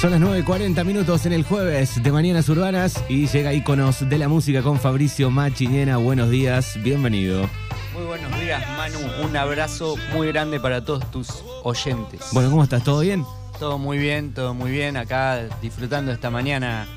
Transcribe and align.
Son 0.00 0.12
las 0.12 0.20
9.40 0.22 0.82
minutos 0.86 1.26
en 1.26 1.34
el 1.34 1.44
jueves 1.44 2.02
de 2.02 2.10
Mañanas 2.10 2.48
Urbanas 2.48 3.04
y 3.10 3.26
llega 3.26 3.52
Iconos 3.52 4.08
de 4.08 4.16
la 4.16 4.28
Música 4.28 4.62
con 4.62 4.80
Fabricio 4.80 5.30
Machiñena. 5.30 5.98
Buenos 5.98 6.30
días, 6.30 6.78
bienvenido. 6.82 7.46
Muy 7.92 8.04
buenos 8.06 8.40
días, 8.40 8.66
Manu. 8.78 8.98
Un 9.22 9.36
abrazo 9.36 9.96
muy 10.14 10.28
grande 10.28 10.58
para 10.58 10.82
todos 10.82 11.10
tus 11.10 11.44
oyentes. 11.64 12.28
Bueno, 12.32 12.48
¿cómo 12.48 12.64
estás? 12.64 12.82
¿Todo 12.82 13.00
bien? 13.00 13.26
Todo 13.58 13.76
muy 13.76 13.98
bien, 13.98 14.32
todo 14.32 14.54
muy 14.54 14.70
bien. 14.70 14.96
Acá 14.96 15.44
disfrutando 15.60 16.12
esta 16.12 16.30
mañana 16.30 16.88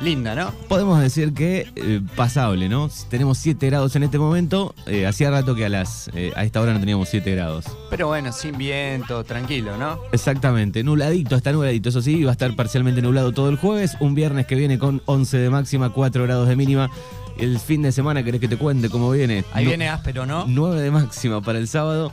linda, 0.00 0.34
¿no? 0.34 0.52
Podemos 0.68 1.00
decir 1.00 1.32
que 1.32 1.66
eh, 1.76 2.00
pasable, 2.14 2.68
¿no? 2.68 2.90
Tenemos 3.08 3.38
7 3.38 3.66
grados 3.66 3.96
en 3.96 4.02
este 4.02 4.18
momento. 4.18 4.74
Eh, 4.86 5.06
hacía 5.06 5.30
rato 5.30 5.54
que 5.54 5.64
a, 5.64 5.68
las, 5.68 6.10
eh, 6.14 6.32
a 6.36 6.44
esta 6.44 6.60
hora 6.60 6.72
no 6.72 6.80
teníamos 6.80 7.08
7 7.08 7.30
grados. 7.32 7.64
Pero 7.90 8.08
bueno, 8.08 8.32
sin 8.32 8.56
viento, 8.58 9.24
tranquilo, 9.24 9.76
¿no? 9.76 9.98
Exactamente, 10.12 10.82
nubladito, 10.82 11.36
está 11.36 11.52
nubladito. 11.52 11.88
Eso 11.88 12.02
sí, 12.02 12.24
va 12.24 12.30
a 12.30 12.32
estar 12.32 12.54
parcialmente 12.54 13.02
nublado 13.02 13.32
todo 13.32 13.48
el 13.48 13.56
jueves. 13.56 13.96
Un 14.00 14.14
viernes 14.14 14.46
que 14.46 14.54
viene 14.54 14.78
con 14.78 15.02
11 15.06 15.38
de 15.38 15.50
máxima, 15.50 15.90
4 15.90 16.22
grados 16.24 16.48
de 16.48 16.56
mínima. 16.56 16.90
El 17.38 17.58
fin 17.58 17.82
de 17.82 17.92
semana, 17.92 18.22
¿querés 18.22 18.40
que 18.40 18.48
te 18.48 18.56
cuente 18.56 18.88
cómo 18.88 19.10
viene? 19.10 19.44
Ahí 19.52 19.66
viene 19.66 19.88
áspero, 19.88 20.24
¿no? 20.24 20.46
9 20.48 20.80
de 20.80 20.90
máxima 20.90 21.42
para 21.42 21.58
el 21.58 21.68
sábado, 21.68 22.10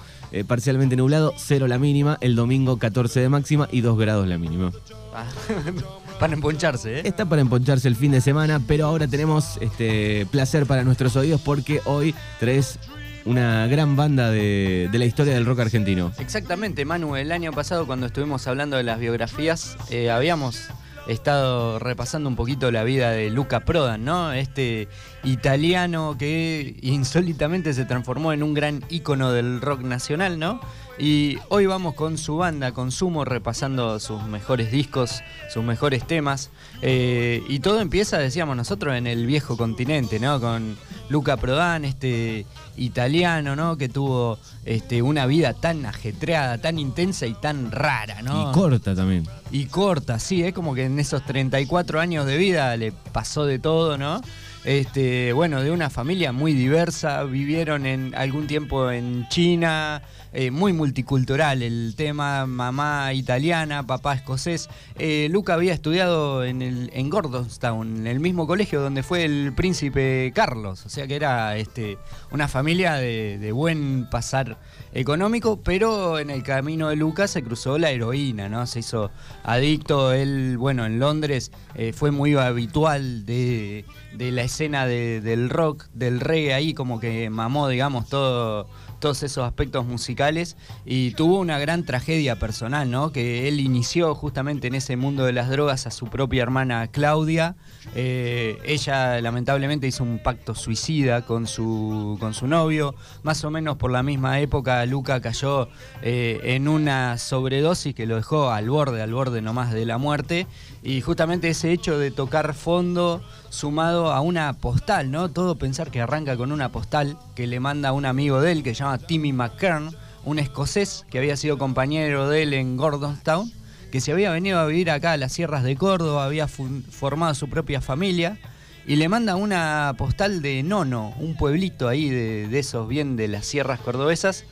parcialmente 0.47 0.97
nublado, 0.97 1.33
0 1.37 1.67
la 1.67 1.77
mínima. 1.77 2.17
El 2.19 2.35
domingo 2.35 2.77
14 2.77 3.21
de 3.21 3.29
máxima 3.29 3.69
y 3.71 3.79
2 3.79 3.97
grados 3.97 4.27
la 4.27 4.37
mínima. 4.37 4.73
Ah, 5.15 5.25
para 6.19 6.33
emponcharse, 6.33 6.99
¿eh? 6.99 7.01
Está 7.05 7.25
para 7.25 7.41
emponcharse 7.41 7.87
el 7.87 7.95
fin 7.95 8.11
de 8.11 8.21
semana, 8.21 8.61
pero 8.65 8.85
ahora 8.85 9.07
tenemos 9.07 9.57
este 9.61 10.25
placer 10.31 10.65
para 10.65 10.83
nuestros 10.83 11.15
oídos 11.15 11.41
porque 11.41 11.81
hoy 11.85 12.15
traes 12.39 12.79
una 13.25 13.67
gran 13.67 13.95
banda 13.95 14.29
de, 14.31 14.89
la 14.91 15.05
historia 15.05 15.33
del 15.33 15.45
rock 15.45 15.59
argentino. 15.59 16.11
Exactamente, 16.19 16.85
Manu. 16.85 17.15
El 17.15 17.31
año 17.31 17.51
pasado, 17.51 17.85
cuando 17.85 18.07
estuvimos 18.07 18.47
hablando 18.47 18.77
de 18.77 18.83
las 18.83 18.99
biografías, 18.99 19.77
eh, 19.89 20.11
habíamos 20.11 20.69
estado 21.07 21.79
repasando 21.79 22.29
un 22.29 22.35
poquito 22.35 22.71
la 22.71 22.83
vida 22.83 23.11
de 23.11 23.29
Luca 23.29 23.61
Prodan, 23.61 24.05
¿no? 24.05 24.31
Este 24.31 24.87
italiano 25.23 26.15
que 26.17 26.77
insólitamente 26.81 27.73
se 27.73 27.85
transformó 27.85 28.33
en 28.33 28.43
un 28.43 28.53
gran 28.53 28.83
ícono 28.89 29.31
del 29.31 29.61
rock 29.61 29.81
nacional, 29.81 30.39
¿no? 30.39 30.61
Y 30.99 31.39
hoy 31.49 31.65
vamos 31.65 31.95
con 31.95 32.19
su 32.19 32.37
banda, 32.37 32.71
con 32.71 32.91
Sumo, 32.91 33.25
repasando 33.25 33.99
sus 33.99 34.21
mejores 34.23 34.71
discos, 34.71 35.23
sus 35.51 35.63
mejores 35.63 36.05
temas. 36.05 36.51
Eh, 36.81 37.43
y 37.47 37.59
todo 37.59 37.81
empieza, 37.81 38.19
decíamos 38.19 38.55
nosotros, 38.55 38.95
en 38.95 39.07
el 39.07 39.25
viejo 39.25 39.57
continente, 39.57 40.19
¿no? 40.19 40.39
Con 40.39 40.77
Luca 41.09 41.37
Prodan, 41.37 41.83
este 41.83 42.45
italiano, 42.77 43.55
¿no? 43.55 43.75
Que 43.77 43.89
tuvo 43.89 44.37
este, 44.65 45.01
una 45.01 45.25
vida 45.25 45.53
tan 45.53 45.85
ajetreada, 45.87 46.59
tan 46.59 46.77
intensa 46.77 47.25
y 47.25 47.33
tan 47.33 47.71
rara, 47.71 48.21
¿no? 48.21 48.51
Y 48.51 48.53
corta 48.53 48.93
también. 48.93 49.27
Y 49.51 49.65
corta, 49.65 50.19
sí, 50.19 50.43
es 50.43 50.53
como 50.53 50.75
que 50.75 50.85
en 50.85 50.99
esos 50.99 51.25
34 51.25 51.99
años 51.99 52.27
de 52.27 52.37
vida 52.37 52.77
le 52.77 52.91
pasó 52.91 53.45
de 53.45 53.57
todo, 53.57 53.97
¿no? 53.97 54.21
Este, 54.63 55.33
bueno, 55.33 55.61
de 55.61 55.71
una 55.71 55.89
familia 55.89 56.31
muy 56.31 56.53
diversa, 56.53 57.23
vivieron 57.23 57.85
en 57.85 58.15
algún 58.15 58.47
tiempo 58.47 58.91
en 58.91 59.27
China, 59.27 60.01
eh, 60.33 60.51
muy 60.51 60.73
multicultural 60.73 61.61
el 61.61 61.93
tema, 61.95 62.45
mamá 62.45 63.13
italiana, 63.13 63.85
papá 63.85 64.15
escocés. 64.15 64.69
Eh, 64.97 65.27
Luca 65.31 65.53
había 65.53 65.73
estudiado 65.73 66.43
en, 66.43 66.61
el, 66.61 66.89
en 66.93 67.09
Gordonstown, 67.09 67.97
en 67.97 68.07
el 68.07 68.19
mismo 68.19 68.47
colegio 68.47 68.81
donde 68.81 69.03
fue 69.03 69.25
el 69.25 69.53
príncipe 69.55 70.31
Carlos, 70.33 70.85
o 70.85 70.89
sea 70.89 71.07
que 71.07 71.15
era 71.15 71.55
este, 71.57 71.97
una 72.31 72.47
familia 72.47 72.95
de, 72.95 73.51
buen 73.53 74.09
pasar 74.09 74.57
económico, 74.93 75.59
pero 75.63 76.17
en 76.17 76.31
el 76.31 76.41
camino 76.41 76.89
de 76.89 76.95
Luca 76.95 77.27
se 77.27 77.43
cruzó 77.43 77.77
la 77.77 77.91
heroína, 77.91 78.49
¿no? 78.49 78.65
Se 78.65 78.79
hizo 78.79 79.11
adicto, 79.43 80.11
él, 80.13 80.57
bueno, 80.57 80.85
en 80.85 80.99
Londres 80.99 81.51
eh, 81.75 81.93
fue 81.93 82.09
muy 82.09 82.33
habitual 82.35 83.25
de 83.25 83.85
de 84.13 84.31
la 84.31 84.43
escena 84.43 84.85
del 84.85 85.49
rock, 85.49 85.85
del 85.93 86.19
reggae 86.19 86.53
ahí, 86.53 86.73
como 86.73 86.99
que 86.99 87.29
mamó, 87.29 87.67
digamos, 87.67 88.07
todo, 88.07 88.67
todos 89.03 89.21
esos 89.21 89.43
aspectos 89.43 89.85
musicales 89.85 90.55
y 90.85 91.11
tuvo 91.11 91.37
una 91.37 91.59
gran 91.59 91.83
tragedia 91.83 92.39
personal, 92.39 92.89
¿no? 92.89 93.11
Que 93.11 93.49
él 93.49 93.59
inició 93.59 94.15
justamente 94.15 94.67
en 94.67 94.75
ese 94.75 94.95
mundo 94.95 95.25
de 95.25 95.33
las 95.33 95.49
drogas 95.49 95.85
a 95.87 95.91
su 95.91 96.07
propia 96.07 96.41
hermana 96.41 96.87
Claudia. 96.87 97.57
Eh, 97.95 98.57
ella 98.63 99.19
lamentablemente 99.19 99.87
hizo 99.87 100.05
un 100.05 100.19
pacto 100.19 100.55
suicida 100.55 101.25
con 101.25 101.47
su, 101.47 102.15
con 102.21 102.33
su 102.33 102.47
novio. 102.47 102.95
Más 103.23 103.43
o 103.43 103.51
menos 103.51 103.75
por 103.75 103.91
la 103.91 104.03
misma 104.03 104.39
época, 104.39 104.85
Luca 104.85 105.19
cayó 105.19 105.67
eh, 106.01 106.39
en 106.41 106.69
una 106.69 107.17
sobredosis 107.17 107.93
que 107.93 108.05
lo 108.05 108.15
dejó 108.15 108.51
al 108.51 108.69
borde, 108.69 109.01
al 109.01 109.13
borde 109.13 109.41
nomás 109.41 109.73
de 109.73 109.85
la 109.85 109.97
muerte. 109.97 110.47
Y 110.81 111.01
justamente 111.01 111.49
ese 111.49 111.73
hecho 111.73 111.99
de 111.99 112.09
tocar 112.09 112.53
fondo 112.53 113.21
sumado 113.53 114.11
a 114.11 114.19
una 114.19 114.51
postal, 114.53 115.11
¿no? 115.11 115.29
Todo 115.29 115.57
pensar 115.57 115.91
que 115.91 116.01
arranca 116.01 116.35
con 116.35 116.51
una 116.51 116.71
postal 116.71 117.17
que 117.35 117.45
le 117.45 117.59
manda 117.59 117.93
un 117.93 118.05
amigo 118.05 118.41
de 118.41 118.51
él 118.51 118.63
que 118.63 118.73
se 118.73 118.79
llama 118.79 118.97
Timmy 118.97 119.31
McKern, 119.31 119.91
un 120.25 120.39
escocés 120.39 121.05
que 121.11 121.19
había 121.19 121.37
sido 121.37 121.59
compañero 121.59 122.27
de 122.29 122.41
él 122.41 122.53
en 122.55 122.77
Gordonstown, 122.77 123.51
que 123.91 124.01
se 124.01 124.11
había 124.11 124.31
venido 124.31 124.59
a 124.59 124.65
vivir 124.65 124.89
acá 124.89 125.11
a 125.11 125.17
las 125.17 125.33
sierras 125.33 125.63
de 125.63 125.75
Córdoba, 125.75 126.25
había 126.25 126.47
formado 126.47 127.35
su 127.35 127.47
propia 127.47 127.79
familia 127.79 128.39
y 128.87 128.95
le 128.95 129.07
manda 129.07 129.35
una 129.35 129.93
postal 129.99 130.41
de 130.41 130.63
Nono, 130.63 131.13
un 131.19 131.37
pueblito 131.37 131.87
ahí 131.87 132.09
de, 132.09 132.57
esos 132.57 132.87
bien 132.87 133.15
de 133.15 133.27
las 133.27 133.45
sierras 133.45 133.79
cordobesas. 133.81 134.45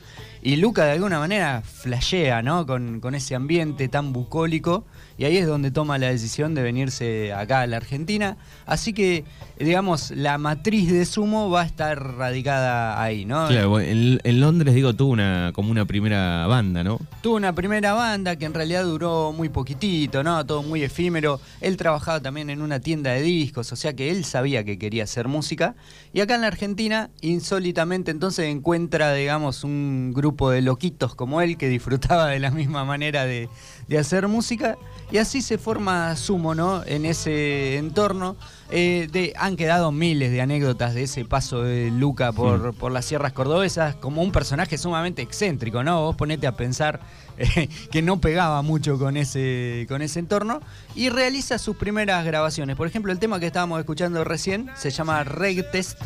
Y 0.44 0.56
Luca 0.56 0.84
de 0.84 0.92
alguna 0.92 1.18
manera 1.18 1.62
flashea, 1.62 2.42
¿no? 2.42 2.66
Con, 2.66 3.00
con 3.00 3.14
ese 3.16 3.34
ambiente 3.34 3.88
tan 3.88 4.12
bucólico 4.12 4.84
y 5.22 5.24
ahí 5.24 5.36
es 5.36 5.46
donde 5.46 5.70
toma 5.70 5.98
la 5.98 6.08
decisión 6.08 6.52
de 6.52 6.62
venirse 6.62 7.32
acá 7.32 7.60
a 7.60 7.66
la 7.68 7.76
Argentina. 7.76 8.36
Así 8.66 8.92
que, 8.92 9.24
digamos, 9.56 10.10
la 10.10 10.36
matriz 10.36 10.90
de 10.90 11.04
Sumo 11.04 11.48
va 11.48 11.62
a 11.62 11.64
estar 11.64 12.16
radicada 12.16 13.00
ahí, 13.00 13.24
¿no? 13.24 13.46
Claro, 13.46 13.78
en, 13.78 14.18
Londres, 14.40 14.74
digo, 14.74 14.94
tuvo 14.94 15.12
una, 15.12 15.52
como 15.54 15.70
una 15.70 15.84
primera 15.84 16.48
banda, 16.48 16.82
¿no? 16.82 16.98
Tuvo 17.22 17.36
una 17.36 17.54
primera 17.54 17.92
banda 17.92 18.34
que 18.34 18.46
en 18.46 18.52
realidad 18.52 18.82
duró 18.82 19.30
muy 19.30 19.48
poquitito, 19.48 20.24
¿no? 20.24 20.44
Todo 20.44 20.64
muy 20.64 20.82
efímero. 20.82 21.40
Él 21.60 21.76
trabajaba 21.76 22.18
también 22.18 22.50
en 22.50 22.60
una 22.60 22.80
tienda 22.80 23.12
de 23.12 23.22
discos, 23.22 23.70
o 23.70 23.76
sea 23.76 23.94
que 23.94 24.10
él 24.10 24.24
sabía 24.24 24.64
que 24.64 24.76
quería 24.76 25.04
hacer 25.04 25.28
música. 25.28 25.76
Y 26.12 26.18
acá 26.18 26.34
en 26.34 26.40
la 26.40 26.48
Argentina, 26.48 27.10
insólitamente, 27.20 28.10
entonces 28.10 28.46
encuentra, 28.46 29.14
digamos, 29.14 29.62
un 29.62 30.12
grupo 30.12 30.50
de 30.50 30.62
loquitos 30.62 31.14
como 31.14 31.40
él 31.42 31.56
que 31.56 31.68
disfrutaba 31.68 32.26
de 32.26 32.40
la 32.40 32.50
misma 32.50 32.84
manera 32.84 33.24
de, 33.24 33.48
de 33.92 33.98
hacer 33.98 34.26
música 34.26 34.78
y 35.10 35.18
así 35.18 35.42
se 35.42 35.58
forma 35.58 36.16
Sumo, 36.16 36.54
¿no? 36.54 36.82
En 36.86 37.04
ese 37.04 37.76
entorno. 37.76 38.36
Eh, 38.70 39.06
de, 39.12 39.34
han 39.36 39.56
quedado 39.56 39.92
miles 39.92 40.30
de 40.30 40.40
anécdotas 40.40 40.94
de 40.94 41.02
ese 41.02 41.26
paso 41.26 41.62
de 41.62 41.90
Luca 41.90 42.32
por, 42.32 42.72
por, 42.72 42.90
las 42.90 43.04
sierras 43.04 43.34
cordobesas, 43.34 43.94
como 43.96 44.22
un 44.22 44.32
personaje 44.32 44.78
sumamente 44.78 45.20
excéntrico, 45.20 45.84
¿no? 45.84 46.00
Vos 46.00 46.16
ponete 46.16 46.46
a 46.46 46.56
pensar 46.56 47.00
eh, 47.36 47.68
que 47.90 48.00
no 48.00 48.18
pegaba 48.18 48.62
mucho 48.62 48.98
con 48.98 49.18
ese, 49.18 49.84
con 49.90 50.00
ese 50.00 50.20
entorno 50.20 50.60
y 50.94 51.10
realiza 51.10 51.58
sus 51.58 51.76
primeras 51.76 52.24
grabaciones. 52.24 52.76
Por 52.76 52.86
ejemplo, 52.86 53.12
el 53.12 53.18
tema 53.18 53.40
que 53.40 53.46
estábamos 53.46 53.78
escuchando 53.78 54.24
recién 54.24 54.70
se 54.74 54.88
llama 54.88 55.22
Reggae 55.22 55.64
Test. 55.64 56.00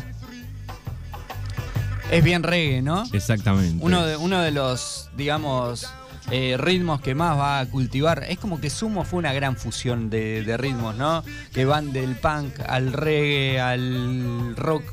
Es 2.11 2.21
bien 2.21 2.43
reggae, 2.43 2.81
¿no? 2.81 3.05
Exactamente. 3.13 3.81
Uno 3.85 4.05
de, 4.05 4.17
uno 4.17 4.41
de 4.41 4.51
los, 4.51 5.09
digamos, 5.15 5.87
eh, 6.29 6.57
ritmos 6.57 6.99
que 6.99 7.15
más 7.15 7.37
va 7.37 7.59
a 7.59 7.65
cultivar. 7.65 8.25
Es 8.27 8.37
como 8.37 8.59
que 8.59 8.69
Sumo 8.69 9.05
fue 9.05 9.19
una 9.19 9.33
gran 9.33 9.55
fusión 9.55 10.09
de, 10.09 10.55
ritmos, 10.57 10.95
¿no? 10.95 11.23
Que 11.53 11.65
van 11.65 11.93
del 11.93 12.15
punk 12.15 12.59
al 12.67 12.91
reggae, 12.91 13.61
al 13.61 14.55
rock 14.57 14.83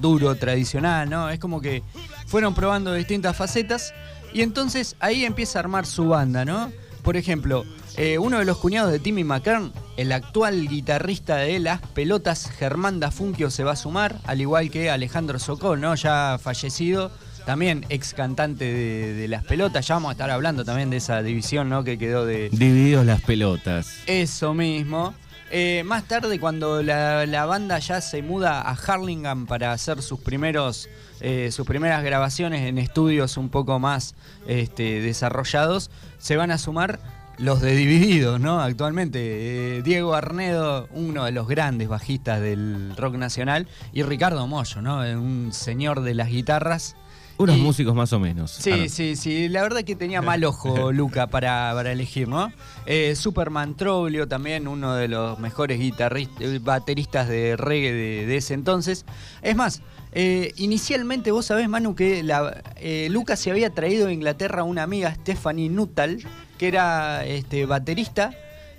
duro, 0.00 0.34
tradicional, 0.36 1.10
¿no? 1.10 1.28
Es 1.28 1.38
como 1.38 1.60
que 1.60 1.82
fueron 2.26 2.54
probando 2.54 2.94
distintas 2.94 3.36
facetas 3.36 3.92
y 4.32 4.42
entonces 4.42 4.96
ahí 5.00 5.24
empieza 5.24 5.58
a 5.58 5.60
armar 5.60 5.84
su 5.84 6.08
banda, 6.08 6.44
¿no? 6.44 6.72
Por 7.02 7.16
ejemplo, 7.16 7.64
eh, 7.96 8.18
uno 8.18 8.38
de 8.38 8.44
los 8.44 8.58
cuñados 8.58 8.90
de 8.90 8.98
Timmy 8.98 9.24
McKern, 9.24 9.72
el 9.96 10.12
actual 10.12 10.68
guitarrista 10.68 11.36
de 11.36 11.58
Las 11.58 11.80
Pelotas, 11.80 12.50
Germán 12.50 13.00
Dafunquio, 13.00 13.50
se 13.50 13.64
va 13.64 13.72
a 13.72 13.76
sumar, 13.76 14.20
al 14.24 14.40
igual 14.40 14.70
que 14.70 14.90
Alejandro 14.90 15.38
Socol, 15.38 15.80
¿no? 15.80 15.94
Ya 15.94 16.38
fallecido 16.40 17.10
también 17.48 17.86
ex 17.88 18.12
cantante 18.12 18.66
de, 18.66 19.26
las 19.26 19.42
pelotas. 19.42 19.86
Ya 19.86 19.94
vamos 19.94 20.10
a 20.10 20.12
estar 20.12 20.30
hablando 20.30 20.66
también 20.66 20.90
de 20.90 20.98
esa 20.98 21.22
división, 21.22 21.70
¿no? 21.70 21.82
Que 21.82 21.96
quedó 21.96 22.26
de. 22.26 22.50
Divididos 22.50 23.06
las 23.06 23.22
pelotas. 23.22 24.00
Eso 24.06 24.52
mismo. 24.52 25.14
Eh, 25.50 25.82
más 25.86 26.04
tarde, 26.04 26.38
cuando 26.38 26.82
la, 26.82 27.46
banda 27.46 27.78
ya 27.78 28.02
se 28.02 28.20
muda 28.20 28.60
a 28.60 28.72
Harlingham 28.72 29.46
para 29.46 29.72
hacer 29.72 30.02
sus 30.02 30.20
primeros. 30.20 30.90
Eh, 31.22 31.50
sus 31.50 31.66
primeras 31.66 32.04
grabaciones 32.04 32.68
en 32.68 32.76
estudios 32.76 33.38
un 33.38 33.48
poco 33.48 33.78
más 33.78 34.14
este, 34.46 35.00
desarrollados, 35.00 35.90
se 36.18 36.36
van 36.36 36.50
a 36.50 36.58
sumar 36.58 37.00
los 37.38 37.62
de 37.62 37.74
Divididos, 37.74 38.38
¿no? 38.40 38.60
Actualmente, 38.60 39.78
eh, 39.78 39.82
Diego 39.82 40.14
Arnedo, 40.14 40.86
uno 40.92 41.24
de 41.24 41.32
los 41.32 41.48
grandes 41.48 41.88
bajistas 41.88 42.42
del 42.42 42.94
rock 42.94 43.14
nacional, 43.14 43.66
y 43.94 44.02
Ricardo 44.02 44.46
Mollo, 44.46 44.82
¿no? 44.82 44.98
Un 44.98 45.48
señor 45.54 46.02
de 46.02 46.14
las 46.14 46.28
guitarras 46.28 46.94
Unos 47.38 47.56
Y- 47.56 47.60
músicos 47.60 47.94
más 47.94 48.12
o 48.12 48.18
menos. 48.18 48.50
Sí, 48.50 48.88
sí, 48.88 49.14
sí. 49.16 49.48
La 49.48 49.62
verdad 49.62 49.84
que 49.84 49.94
tenía 49.94 50.20
mal 50.20 50.42
ojo 50.44 50.90
Luca 50.92 51.28
para, 51.28 51.70
para 51.74 51.92
elegir, 51.92 52.26
¿no? 52.28 52.52
Eh, 52.84 53.14
Superman 53.16 53.76
Troglio 53.76 54.26
también, 54.26 54.66
uno 54.68 54.94
de 54.94 55.08
los 55.08 55.38
mejores 55.38 55.78
guitarristas, 55.78 56.62
bateristas 56.62 57.28
de 57.28 57.56
reggae 57.56 57.92
de, 57.92 58.26
de 58.26 58.36
ese 58.36 58.54
entonces. 58.54 59.04
Es 59.40 59.54
más, 59.54 59.82
eh, 60.12 60.52
inicialmente 60.56 61.30
vos 61.30 61.46
sabés, 61.46 61.68
Manu, 61.68 61.94
que 61.94 62.22
la, 62.24 62.62
eh, 62.76 63.08
Luca 63.10 63.36
se 63.36 63.50
había 63.52 63.70
traído 63.70 64.08
de 64.08 64.14
Inglaterra 64.14 64.62
a 64.62 64.64
una 64.64 64.82
amiga, 64.82 65.14
Stephanie 65.14 65.68
Nuttall, 65.68 66.24
que 66.58 66.66
era 66.68 67.24
este, 67.24 67.66
baterista. 67.66 68.32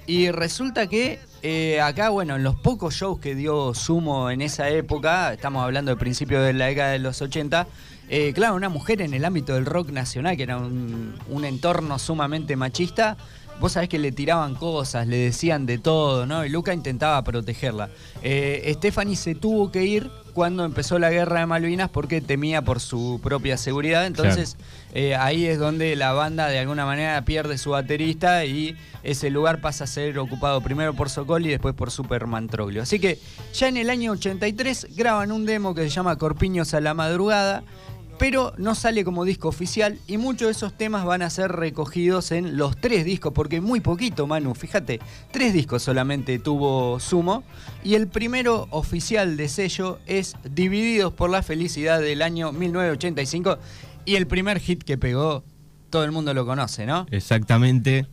Y 0.06 0.31
resulta 0.31 0.88
que 0.88 1.19
eh, 1.44 1.79
acá, 1.81 2.09
bueno, 2.09 2.35
en 2.35 2.44
los 2.44 2.56
pocos 2.56 2.95
shows 2.95 3.19
que 3.19 3.35
dio 3.35 3.73
Sumo 3.75 4.31
en 4.31 4.41
esa 4.41 4.67
época, 4.69 5.31
estamos 5.33 5.63
hablando 5.63 5.91
del 5.91 6.00
principio 6.00 6.41
de 6.41 6.51
la 6.53 6.65
década 6.65 6.91
de 6.91 7.00
los 7.00 7.21
80, 7.21 7.67
eh, 8.09 8.33
claro, 8.33 8.56
una 8.56 8.69
mujer 8.69 9.01
en 9.01 9.13
el 9.13 9.23
ámbito 9.25 9.53
del 9.53 9.65
rock 9.65 9.91
nacional, 9.91 10.35
que 10.35 10.44
era 10.44 10.57
un, 10.57 11.15
un 11.29 11.45
entorno 11.45 12.00
sumamente 12.00 12.56
machista, 12.56 13.17
vos 13.59 13.73
sabés 13.73 13.89
que 13.89 14.00
le 14.00 14.11
tiraban 14.11 14.56
cosas, 14.56 15.07
le 15.07 15.17
decían 15.17 15.65
de 15.65 15.77
todo, 15.77 16.25
¿no? 16.25 16.45
Y 16.45 16.50
Luca 16.50 16.73
intentaba 16.73 17.21
protegerla. 17.23 17.89
Eh, 18.23 18.71
Stephanie 18.75 19.15
se 19.15 19.35
tuvo 19.35 19.71
que 19.71 19.83
ir 19.85 20.09
cuando 20.33 20.63
empezó 20.63 21.00
la 21.00 21.09
guerra 21.09 21.41
de 21.41 21.45
Malvinas 21.45 21.89
porque 21.89 22.21
temía 22.21 22.61
por 22.61 22.79
su 22.79 23.19
propia 23.21 23.57
seguridad, 23.57 24.06
entonces 24.06 24.57
eh, 24.94 25.15
ahí 25.15 25.45
es 25.45 25.59
donde 25.59 25.95
la 25.97 26.13
banda 26.13 26.47
de 26.47 26.59
alguna 26.59 26.85
manera 26.85 27.21
pierde 27.25 27.57
su 27.57 27.71
baterista 27.71 28.45
y 28.45 28.77
ese 29.03 29.29
lugar 29.29 29.59
pasa 29.59 29.83
a 29.83 29.88
ser 29.88 30.17
ocupado 30.17 30.61
primero 30.61 30.94
por 30.94 31.09
Sokol 31.09 31.45
y 31.45 31.50
después 31.50 31.75
por 31.75 31.91
Superman 31.91 32.47
Troglio. 32.47 32.83
Así 32.83 33.00
que 33.00 33.19
ya 33.53 33.67
en 33.67 33.77
el 33.77 33.89
año 33.89 34.13
83 34.13 34.95
graban 34.95 35.31
un 35.33 35.45
demo 35.45 35.75
que 35.75 35.83
se 35.83 35.89
llama 35.89 36.17
Corpiños 36.17 36.73
a 36.73 36.79
la 36.79 36.94
madrugada, 36.94 37.63
pero 38.19 38.54
no 38.57 38.75
sale 38.75 39.06
como 39.06 39.24
disco 39.24 39.48
oficial 39.48 39.98
y 40.06 40.18
muchos 40.18 40.48
de 40.48 40.51
esos 40.51 40.74
temas 40.77 41.06
van 41.06 41.21
a 41.21 41.30
ser 41.30 41.54
recogidos 41.54 42.31
en 42.31 42.57
los 42.57 42.75
tres 42.75 43.06
discos, 43.06 43.31
porque 43.33 43.62
muy 43.62 43.80
poquito, 43.80 44.27
Manu, 44.27 44.54
fíjate, 44.54 45.00
tres 45.31 45.54
discos 45.54 45.81
solamente 45.81 46.38
tuvo 46.38 47.00
Sumo 47.00 47.44
y 47.81 47.95
el 47.95 48.10
primero 48.10 48.68
oficial 48.71 49.38
de 49.38 49.48
sello 49.48 50.00
es 50.06 50.36
Divididos 50.44 51.13
por 51.13 51.30
la 51.30 51.42
Felicidad 51.42 52.01
del 52.01 52.21
año 52.21 52.51
1985 52.51 53.57
y 54.04 54.16
el 54.16 54.27
primer 54.27 54.60
hit 54.60 54.83
que 54.83 54.98
pegó, 54.98 55.45
todo 55.89 56.04
el 56.04 56.12
mundo 56.12 56.33
lo 56.33 56.45
conoce, 56.45 56.86
¿no? 56.86 57.07
Exactamente. 57.12 58.06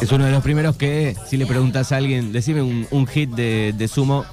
Es 0.00 0.10
uno 0.10 0.24
de 0.24 0.32
los 0.32 0.42
primeros 0.42 0.76
que, 0.76 1.16
si 1.28 1.36
le 1.36 1.46
preguntas 1.46 1.92
a 1.92 1.98
alguien, 1.98 2.32
decime 2.32 2.62
un, 2.62 3.06
hit 3.06 3.30
de 3.30 3.88
sumo, 3.88 4.24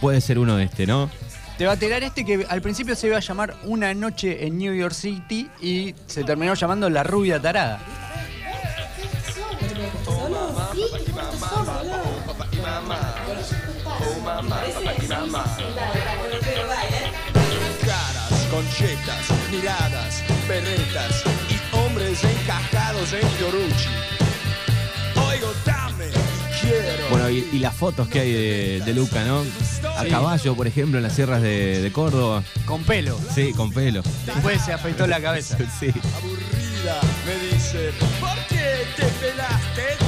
puede 0.00 0.20
ser 0.20 0.38
uno 0.38 0.56
de 0.56 0.64
este, 0.64 0.86
¿no? 0.86 1.10
Te 1.58 1.64
va 1.64 1.72
a 1.72 1.76
tirar 1.76 2.02
este 2.02 2.22
que 2.22 2.44
al 2.46 2.60
principio 2.60 2.94
se 2.94 3.06
iba 3.06 3.16
a 3.16 3.20
llamar 3.20 3.56
Una 3.64 3.94
noche 3.94 4.46
en 4.46 4.58
New 4.58 4.74
York 4.74 4.92
City 4.92 5.48
y 5.62 5.94
se 6.06 6.22
terminó 6.22 6.52
llamando 6.52 6.90
La 6.90 7.02
Rubia 7.02 7.40
Tarada. 7.40 7.80
Caras, 17.86 18.46
conchetas, 18.50 19.50
miradas, 19.50 20.22
berretas 20.46 21.24
y 21.48 21.74
hombres 21.74 22.22
encajados 22.22 23.14
en 23.14 23.30
Fiorucci. 23.30 23.88
Oigo, 25.26 25.52
dame. 25.64 26.35
Bueno, 27.10 27.30
y, 27.30 27.48
y 27.52 27.58
las 27.58 27.74
fotos 27.74 28.08
que 28.08 28.20
hay 28.20 28.32
de, 28.32 28.82
de 28.84 28.94
Luca, 28.94 29.24
¿no? 29.24 29.42
A 29.96 30.02
Sí. 30.04 30.08
caballo, 30.10 30.54
por 30.54 30.66
ejemplo, 30.66 30.98
en 30.98 31.04
las 31.04 31.14
sierras 31.14 31.40
de, 31.42 31.80
de 31.80 31.92
Córdoba. 31.92 32.42
Con 32.64 32.82
pelo. 32.84 33.18
Sí, 33.34 33.52
con 33.52 33.72
pelo. 33.72 34.02
Después 34.26 34.60
se 34.62 34.72
afeitó 34.72 35.06
la 35.06 35.20
cabeza. 35.20 35.56
Sí. 35.80 35.88
aburrida, 36.18 37.00
me 37.26 37.54
dice, 37.56 37.90
¿por 38.20 38.36
qué 38.48 38.84
te 38.96 39.04
pelaste? 39.04 40.05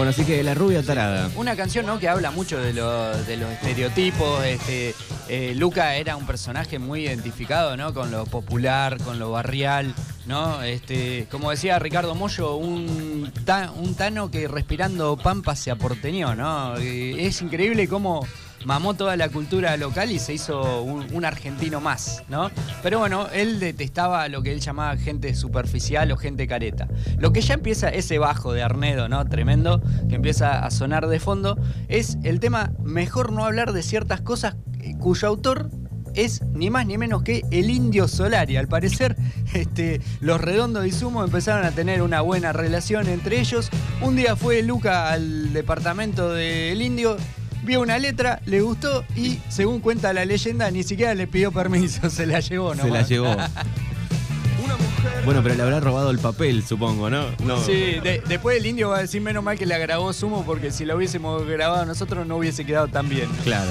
Bueno, 0.00 0.12
así 0.12 0.24
que 0.24 0.42
la 0.42 0.54
rubia 0.54 0.82
tarada. 0.82 1.30
Una 1.36 1.54
canción 1.56 1.84
¿no? 1.84 1.98
que 1.98 2.08
habla 2.08 2.30
mucho 2.30 2.58
de, 2.58 2.72
lo- 2.72 3.14
de 3.24 3.36
los 3.36 3.50
estereotipos. 3.52 4.42
Este, 4.46 4.94
eh, 5.28 5.52
Luca 5.54 5.94
era 5.96 6.16
un 6.16 6.24
personaje 6.26 6.78
muy 6.78 7.04
identificado 7.04 7.76
¿no? 7.76 7.92
con 7.92 8.10
lo 8.10 8.24
popular, 8.24 8.96
con 9.02 9.18
lo 9.18 9.30
barrial. 9.30 9.94
¿no? 10.24 10.62
Este, 10.62 11.26
como 11.30 11.50
decía 11.50 11.78
Ricardo 11.78 12.14
Mollo, 12.14 12.54
un, 12.56 13.30
ta- 13.44 13.72
un 13.76 13.94
tano 13.94 14.30
que 14.30 14.48
respirando 14.48 15.18
pampa 15.18 15.54
se 15.54 15.70
aporteñó. 15.70 16.34
¿no? 16.34 16.76
Es 16.78 17.42
increíble 17.42 17.86
cómo 17.86 18.26
mamó 18.64 18.94
toda 18.94 19.16
la 19.16 19.28
cultura 19.28 19.76
local 19.76 20.10
y 20.12 20.18
se 20.18 20.34
hizo 20.34 20.82
un, 20.82 21.24
argentino 21.24 21.80
más, 21.80 22.22
¿no? 22.28 22.50
Pero 22.82 22.98
bueno, 22.98 23.28
él 23.32 23.60
detestaba 23.60 24.26
lo 24.28 24.42
que 24.42 24.52
él 24.52 24.60
llamaba 24.60 24.96
gente 24.96 25.34
superficial 25.34 26.10
o 26.12 26.16
gente 26.16 26.46
careta. 26.46 26.88
Lo 27.18 27.32
que 27.32 27.42
ya 27.42 27.54
empieza, 27.54 27.90
ese 27.90 28.18
bajo 28.18 28.52
de 28.52 28.62
Arnedo, 28.62 29.08
¿no? 29.08 29.24
Tremendo, 29.26 29.82
que 30.08 30.14
empieza 30.14 30.64
a 30.64 30.70
sonar 30.70 31.08
de 31.08 31.20
fondo, 31.20 31.58
es 31.88 32.16
el 32.22 32.40
tema 32.40 32.72
Mejor 32.82 33.32
no 33.32 33.44
hablar 33.44 33.72
de 33.72 33.82
ciertas 33.82 34.20
cosas 34.20 34.56
eh, 34.80 34.94
cuyo 34.98 35.28
autor 35.28 35.70
es 36.14 36.42
ni 36.52 36.70
más 36.70 36.86
ni 36.86 36.98
menos 36.98 37.22
que 37.22 37.42
el 37.50 37.70
Indio 37.70 38.08
Solari. 38.08 38.56
Al 38.56 38.68
parecer, 38.68 39.16
este, 39.54 40.00
los 40.20 40.40
redondos 40.40 40.86
y 40.86 40.92
Sumo 40.92 41.24
empezaron 41.24 41.64
a 41.64 41.70
tener 41.70 42.02
una 42.02 42.20
buena 42.20 42.52
relación 42.52 43.08
entre 43.08 43.40
ellos. 43.40 43.68
Un 44.00 44.16
día 44.16 44.36
fue 44.36 44.62
Luca 44.62 45.12
al 45.12 45.52
departamento 45.52 46.32
del 46.32 46.80
Indio, 46.82 47.16
vio 47.62 47.80
una 47.80 47.98
letra, 47.98 48.40
le 48.46 48.60
gustó 48.60 49.04
y, 49.16 49.38
según 49.48 49.80
cuenta 49.80 50.12
la 50.12 50.24
leyenda, 50.24 50.70
ni 50.70 50.82
siquiera 50.82 51.14
le 51.14 51.26
pidió 51.26 51.52
permiso, 51.52 52.08
se 52.10 52.26
la 52.26 52.40
llevó, 52.40 52.74
¿no? 52.74 52.82
Se 52.84 52.90
la 52.90 53.02
llevó. 53.02 53.30
Una 54.64 54.76
mujer 54.76 55.24
Bueno, 55.24 55.42
pero 55.42 55.54
le 55.54 55.62
habrá 55.62 55.80
robado 55.80 56.10
el 56.10 56.18
papel, 56.18 56.62
supongo, 56.64 57.08
¿no? 57.10 57.24
No. 57.44 57.58
Sí, 57.64 57.72
de- 58.02 58.22
después 58.28 58.58
el 58.58 58.66
indio 58.66 58.90
va 58.90 58.98
a 58.98 59.00
decir 59.00 59.20
menos 59.22 59.42
mal 59.42 59.58
que 59.58 59.64
la 59.66 59.78
grabó 59.78 60.12
Sumo 60.12 60.44
porque 60.44 60.70
si 60.70 60.84
la 60.84 60.94
hubiésemos 60.96 61.46
grabado 61.46 61.86
nosotros 61.86 62.26
no 62.26 62.36
hubiese 62.36 62.64
quedado 62.66 62.88
tan 62.88 63.08
bien. 63.08 63.28
Claro. 63.44 63.70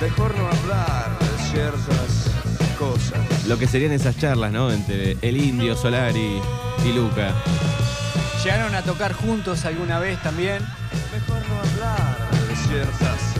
mejor 0.00 0.34
no 0.36 0.46
hablar 0.48 1.18
de 1.18 1.44
ciertas 1.50 2.30
cosas. 2.78 3.46
Lo 3.48 3.58
que 3.58 3.66
serían 3.66 3.92
esas 3.92 4.16
charlas, 4.18 4.52
¿no? 4.52 4.70
Entre 4.70 5.16
el 5.22 5.36
indio, 5.36 5.76
Solari 5.76 6.40
y 6.86 6.92
Luca. 6.92 7.32
Llegaron 8.44 8.74
a 8.74 8.82
tocar 8.82 9.14
juntos 9.14 9.64
alguna 9.64 9.98
vez 9.98 10.20
también. 10.22 10.62
Mejor 11.14 11.40
no 11.48 11.60
hablar 11.60 12.30
de 12.46 12.56
ciertas 12.56 13.33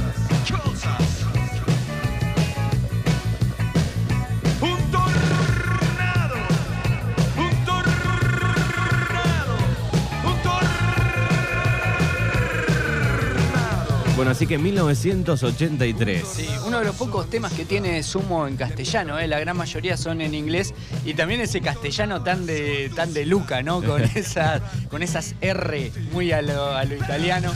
Bueno, 14.25 14.33
así 14.33 14.47
que 14.47 14.55
en 14.55 14.63
1983. 14.63 16.25
Sí, 16.27 16.49
uno 16.67 16.79
de 16.79 16.87
los 16.87 16.97
pocos 16.97 17.29
temas 17.29 17.53
que 17.53 17.67
tiene 17.67 18.03
Sumo 18.03 18.47
en 18.49 18.57
castellano, 18.57 19.19
¿eh? 19.19 19.29
la 19.29 19.39
gran 19.39 19.55
mayoría 19.55 19.99
son 19.99 20.23
en 20.23 20.35
inglés 20.35 20.73
y 21.05 21.13
también 21.13 21.43
ese 21.43 21.61
castellano 21.61 22.23
tan 22.23 22.47
de 22.47 22.91
tan 22.97 23.13
de 23.13 23.27
Luca, 23.27 23.63
¿no? 23.63 23.83
Con 23.83 24.01
esas 24.15 24.63
con 24.89 25.03
esas 25.03 25.35
R 25.43 25.93
muy 26.13 26.33
a 26.33 26.41
lo, 26.41 26.69
a 26.75 26.85
lo 26.85 26.95
italiano. 26.97 27.53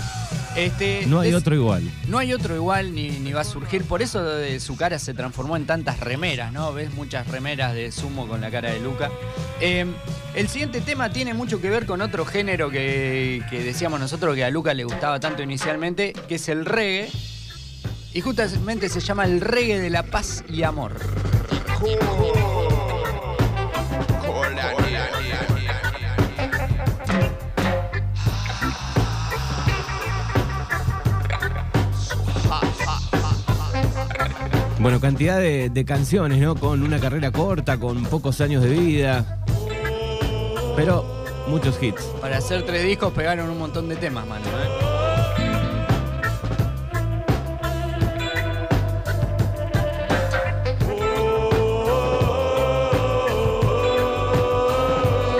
Este, 0.56 1.06
No 1.06 1.20
hay 1.20 1.30
es- 1.30 1.36
otro 1.36 1.54
igual. 1.54 1.90
No 2.06 2.18
hay 2.18 2.34
otro 2.34 2.54
igual 2.54 2.94
ni, 2.94 3.08
ni 3.12 3.32
va 3.32 3.40
a 3.40 3.44
surgir. 3.44 3.84
Por 3.84 4.02
eso 4.02 4.20
su 4.60 4.76
cara 4.76 4.98
se 4.98 5.14
transformó 5.14 5.56
en 5.56 5.64
tantas 5.64 6.00
remeras, 6.00 6.52
¿no? 6.52 6.74
Ves 6.74 6.92
muchas 6.92 7.28
remeras 7.28 7.72
de 7.72 7.90
Sumo 7.92 8.28
con 8.28 8.42
la 8.42 8.50
cara 8.50 8.70
de 8.72 8.80
Luca. 8.80 9.10
Eh, 9.62 9.86
el 10.34 10.48
siguiente 10.48 10.80
tema 10.80 11.10
tiene 11.10 11.34
mucho 11.34 11.60
que 11.60 11.70
ver 11.70 11.86
con 11.86 12.00
otro 12.00 12.24
género 12.24 12.70
que, 12.70 13.42
decíamos 13.50 14.00
nosotros 14.00 14.34
que 14.34 14.44
a 14.44 14.50
Luca 14.50 14.74
le 14.74 14.84
gustaba 14.84 15.18
tanto 15.20 15.42
inicialmente, 15.42 16.12
que 16.28 16.36
es 16.36 16.48
el 16.48 16.64
reggae. 16.64 17.10
Y 18.14 18.20
justamente 18.20 18.88
se 18.88 19.00
llama 19.00 19.24
el 19.24 19.40
reggae 19.40 19.78
de 19.78 19.90
la 19.90 20.02
paz 20.02 20.44
y 20.48 20.62
amor. 20.62 20.94
Bueno, 34.80 35.00
cantidad 35.00 35.38
de 35.40 35.84
canciones, 35.84 36.38
¿no? 36.38 36.54
Con 36.54 36.82
una 36.82 36.98
carrera 36.98 37.30
corta, 37.30 37.78
con 37.78 38.04
pocos 38.04 38.40
años 38.40 38.62
de 38.62 38.70
vida. 38.70 39.44
Pero 40.78 41.04
muchos 41.48 41.82
hits. 41.82 42.04
Para 42.20 42.38
hacer 42.38 42.62
tres 42.62 42.84
discos 42.84 43.12
pegaron 43.12 43.50
un 43.50 43.58
montón 43.58 43.88
de 43.88 43.96
temas, 43.96 44.24
mano. 44.28 44.46
¿eh? 44.46 44.98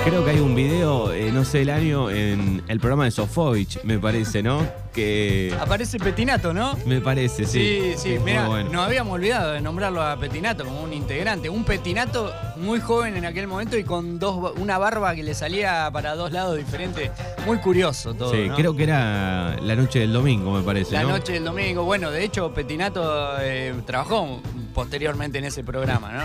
Creo 0.05 0.25
que 0.25 0.31
hay 0.33 0.41
un 0.41 0.57
video 0.57 1.13
en 1.13 1.33
no 1.33 1.45
sé 1.45 1.63
el 1.63 1.71
año, 1.71 2.11
en 2.11 2.65
el 2.67 2.81
programa 2.81 3.05
de 3.05 3.13
Sofovich, 3.13 3.81
me 3.85 4.01
parece, 4.01 4.43
¿no? 4.43 4.67
Que 4.93 5.55
Aparece 5.61 6.01
Petinato, 6.01 6.53
¿no? 6.53 6.77
me 6.85 7.01
parece, 7.01 7.45
sí. 7.45 7.61
Sí, 7.61 7.95
sí, 7.97 8.19
mira, 8.25 8.49
bueno. 8.49 8.71
nos 8.71 8.85
habíamos 8.85 9.15
olvidado 9.15 9.53
de 9.53 9.61
nombrarlo 9.61 10.03
a 10.03 10.17
Petinato 10.19 10.65
como 10.65 10.83
un 10.83 10.93
integrante. 10.93 11.49
Un 11.49 11.63
Petinato 11.63 12.33
muy 12.59 12.81
joven 12.81 13.17
en 13.17 13.25
aquel 13.25 13.47
momento 13.47 13.77
y 13.77 13.85
con 13.85 14.19
dos, 14.19 14.53
una 14.57 14.79
barba 14.79 15.15
que 15.15 15.23
le 15.23 15.35
salía 15.35 15.89
para 15.93 16.15
dos 16.15 16.33
lados 16.33 16.57
diferentes. 16.57 17.11
Muy 17.47 17.59
curioso 17.59 18.15
todo. 18.15 18.33
Sí, 18.33 18.49
¿no? 18.49 18.55
creo 18.57 18.77
que 18.77 18.85
era 18.85 19.57
la 19.63 19.75
noche 19.77 20.01
del 20.01 20.13
domingo, 20.13 20.53
me 20.53 20.63
parece, 20.63 20.93
La 20.93 21.03
¿no? 21.03 21.11
noche 21.11 21.35
del 21.35 21.45
domingo. 21.45 21.85
Bueno, 21.85 22.11
de 22.11 22.25
hecho, 22.25 22.53
Petinato 22.53 23.37
eh, 23.41 23.75
trabajó 23.87 24.41
posteriormente 24.75 25.39
en 25.39 25.45
ese 25.45 25.65
programa, 25.65 26.13
¿no? 26.13 26.23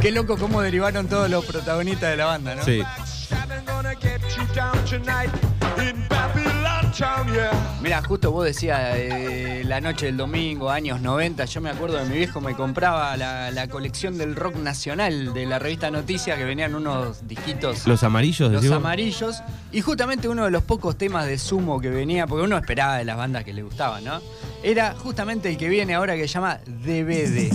Qué 0.00 0.10
loco 0.10 0.36
cómo 0.36 0.60
derivaron 0.62 1.06
todos 1.06 1.30
los 1.30 1.44
protagonistas 1.44 2.10
de 2.10 2.16
la 2.16 2.26
banda, 2.26 2.54
¿no? 2.56 2.64
Sí. 2.64 2.82
Mira, 7.82 8.02
justo 8.02 8.30
vos 8.30 8.44
decías 8.44 8.80
eh, 8.96 9.62
la 9.66 9.80
noche 9.80 10.06
del 10.06 10.16
domingo, 10.16 10.70
años 10.70 11.00
90, 11.00 11.44
yo 11.46 11.60
me 11.60 11.70
acuerdo 11.70 11.96
de 11.96 12.04
mi 12.04 12.16
viejo 12.18 12.40
me 12.40 12.54
compraba 12.54 13.16
la, 13.16 13.50
la 13.50 13.66
colección 13.68 14.18
del 14.18 14.36
rock 14.36 14.56
nacional 14.56 15.32
de 15.32 15.46
la 15.46 15.58
revista 15.58 15.90
Noticias 15.90 16.36
que 16.38 16.44
venían 16.44 16.74
unos 16.74 17.26
disquitos 17.26 17.86
Los 17.86 18.02
amarillos, 18.02 18.52
los 18.52 18.62
decimos. 18.62 18.76
amarillos 18.76 19.42
y 19.72 19.80
justamente 19.80 20.28
uno 20.28 20.44
de 20.44 20.50
los 20.50 20.62
pocos 20.64 20.96
temas 20.96 21.26
de 21.26 21.38
sumo 21.38 21.80
que 21.80 21.88
venía, 21.90 22.26
porque 22.26 22.44
uno 22.44 22.56
esperaba 22.56 22.96
de 22.98 23.04
las 23.04 23.16
bandas 23.16 23.44
que 23.44 23.52
le 23.52 23.62
gustaban, 23.62 24.04
¿no? 24.04 24.20
Era 24.62 24.94
justamente 24.96 25.48
el 25.48 25.56
que 25.56 25.68
viene 25.68 25.94
ahora 25.94 26.14
que 26.14 26.22
se 26.22 26.34
llama 26.34 26.58
DVD. 26.66 27.52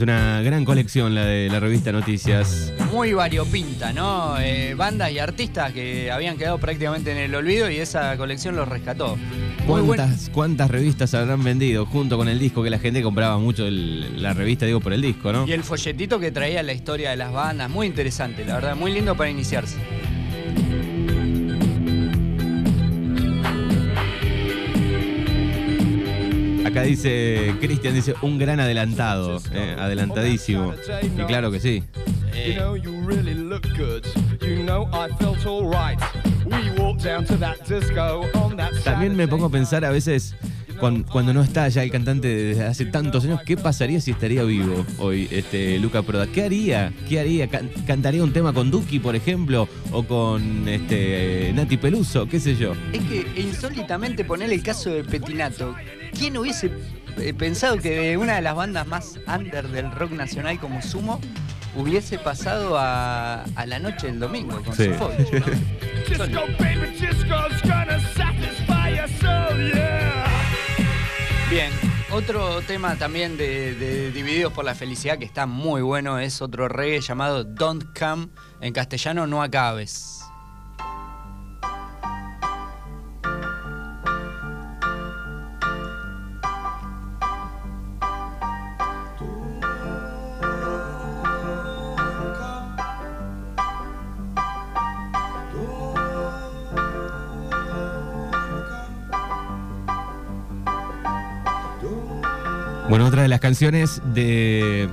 Es 0.00 0.02
una 0.04 0.40
gran 0.40 0.64
colección 0.64 1.14
la 1.14 1.26
de 1.26 1.50
la 1.50 1.60
revista 1.60 1.92
Noticias. 1.92 2.72
Muy 2.90 3.12
variopinta, 3.12 3.92
¿no? 3.92 4.40
Eh, 4.40 4.72
bandas 4.72 5.12
y 5.12 5.18
artistas 5.18 5.74
que 5.74 6.10
habían 6.10 6.38
quedado 6.38 6.56
prácticamente 6.56 7.12
en 7.12 7.18
el 7.18 7.34
olvido 7.34 7.70
y 7.70 7.76
esa 7.76 8.16
colección 8.16 8.56
los 8.56 8.66
rescató. 8.66 9.18
Muy 9.66 9.82
buen- 9.82 9.98
¿Cuántas, 9.98 10.30
¿Cuántas 10.30 10.70
revistas 10.70 11.12
habrán 11.12 11.44
vendido 11.44 11.84
junto 11.84 12.16
con 12.16 12.30
el 12.30 12.38
disco? 12.38 12.62
Que 12.62 12.70
la 12.70 12.78
gente 12.78 13.02
compraba 13.02 13.36
mucho 13.36 13.66
el- 13.66 14.22
la 14.22 14.32
revista, 14.32 14.64
digo, 14.64 14.80
por 14.80 14.94
el 14.94 15.02
disco, 15.02 15.34
¿no? 15.34 15.46
Y 15.46 15.52
el 15.52 15.62
folletito 15.62 16.18
que 16.18 16.32
traía 16.32 16.62
la 16.62 16.72
historia 16.72 17.10
de 17.10 17.18
las 17.18 17.30
bandas, 17.30 17.68
muy 17.68 17.86
interesante, 17.86 18.46
la 18.46 18.54
verdad, 18.54 18.76
muy 18.76 18.92
lindo 18.94 19.14
para 19.14 19.28
iniciarse. 19.28 19.76
Acá 26.70 26.82
dice, 26.82 27.52
Cristian 27.60 27.94
dice, 27.94 28.14
un 28.22 28.38
gran 28.38 28.60
adelantado, 28.60 29.42
eh, 29.52 29.74
adelantadísimo. 29.76 30.72
Y 31.02 31.24
claro 31.24 31.50
que 31.50 31.58
sí. 31.58 31.82
You 32.32 32.54
know 32.54 32.76
you 32.76 32.92
really 33.04 33.34
look 33.34 33.66
good. 33.76 34.06
You 34.40 34.62
know 34.62 34.88
I 34.92 35.08
felt 35.18 35.44
alright. 35.46 35.98
We 36.44 36.70
walked 36.80 37.02
down 37.02 37.24
to 37.26 37.36
that 37.38 37.66
disco 37.66 38.24
on 38.34 38.56
that 38.56 38.72
También 38.84 39.16
me 39.16 39.26
pongo 39.26 39.46
a 39.46 39.50
pensar 39.50 39.84
a 39.84 39.90
veces, 39.90 40.36
cuan- 40.80 41.02
cuando, 41.04 41.32
no 41.32 41.42
está 41.42 41.68
ya 41.68 41.82
el 41.82 41.90
cantante 41.90 42.28
desde 42.28 42.64
hace 42.64 42.86
tantos 42.86 43.24
años, 43.24 43.40
¿qué 43.46 43.56
pasaría 43.56 44.00
si 44.00 44.10
estaría 44.12 44.42
vivo 44.44 44.84
hoy 44.98 45.28
este 45.30 45.78
Luca 45.78 46.02
Proda? 46.02 46.26
¿Qué 46.26 46.42
haría? 46.44 46.92
¿Qué 47.08 47.20
haría? 47.20 47.48
Can- 47.48 47.70
¿Cantaría 47.86 48.24
un 48.24 48.32
tema 48.32 48.52
con 48.52 48.70
Duki, 48.70 48.98
por 48.98 49.14
ejemplo? 49.14 49.68
¿O 49.92 50.02
con 50.02 50.66
este 50.68 51.52
Nati 51.54 51.76
Peluso? 51.76 52.26
¿Qué 52.26 52.40
sé 52.40 52.56
yo? 52.56 52.72
Es 52.92 53.00
que 53.02 53.40
insólitamente 53.40 54.24
poner 54.24 54.50
el 54.52 54.62
caso 54.62 54.90
de 54.90 55.04
Petinato, 55.04 55.74
¿quién 56.18 56.36
hubiese 56.38 56.70
eh, 57.18 57.34
pensado 57.34 57.76
que 57.78 57.90
de 57.90 58.16
una 58.16 58.36
de 58.36 58.42
las 58.42 58.54
bandas 58.56 58.86
más 58.86 59.18
under 59.26 59.68
del 59.68 59.90
rock 59.92 60.12
nacional 60.12 60.58
como 60.58 60.80
Sumo 60.82 61.20
hubiese 61.76 62.18
pasado 62.18 62.76
a, 62.78 63.44
a 63.54 63.66
la 63.66 63.78
noche 63.78 64.08
del 64.08 64.18
domingo 64.18 64.60
con 64.64 64.74
Sí. 64.74 64.86
Sofovich, 64.86 65.32
¿no? 65.32 66.20
Bien, 71.50 71.72
otro 72.12 72.60
tema 72.62 72.94
también 72.94 73.36
de, 73.36 74.12
Divididos 74.12 74.52
por 74.52 74.64
la 74.64 74.76
Felicidad 74.76 75.18
que 75.18 75.24
está 75.24 75.46
muy 75.46 75.82
bueno 75.82 76.20
es 76.20 76.40
otro 76.40 76.68
reggae 76.68 77.00
llamado 77.00 77.42
Don't 77.42 77.86
Come, 77.98 78.28
en 78.60 78.72
castellano 78.72 79.26
No 79.26 79.42
Acabes. 79.42 80.19
Bueno, 102.90 103.06
otra 103.06 103.22
de 103.22 103.28
las 103.28 103.38
canciones 103.40 104.02
de 104.14 104.88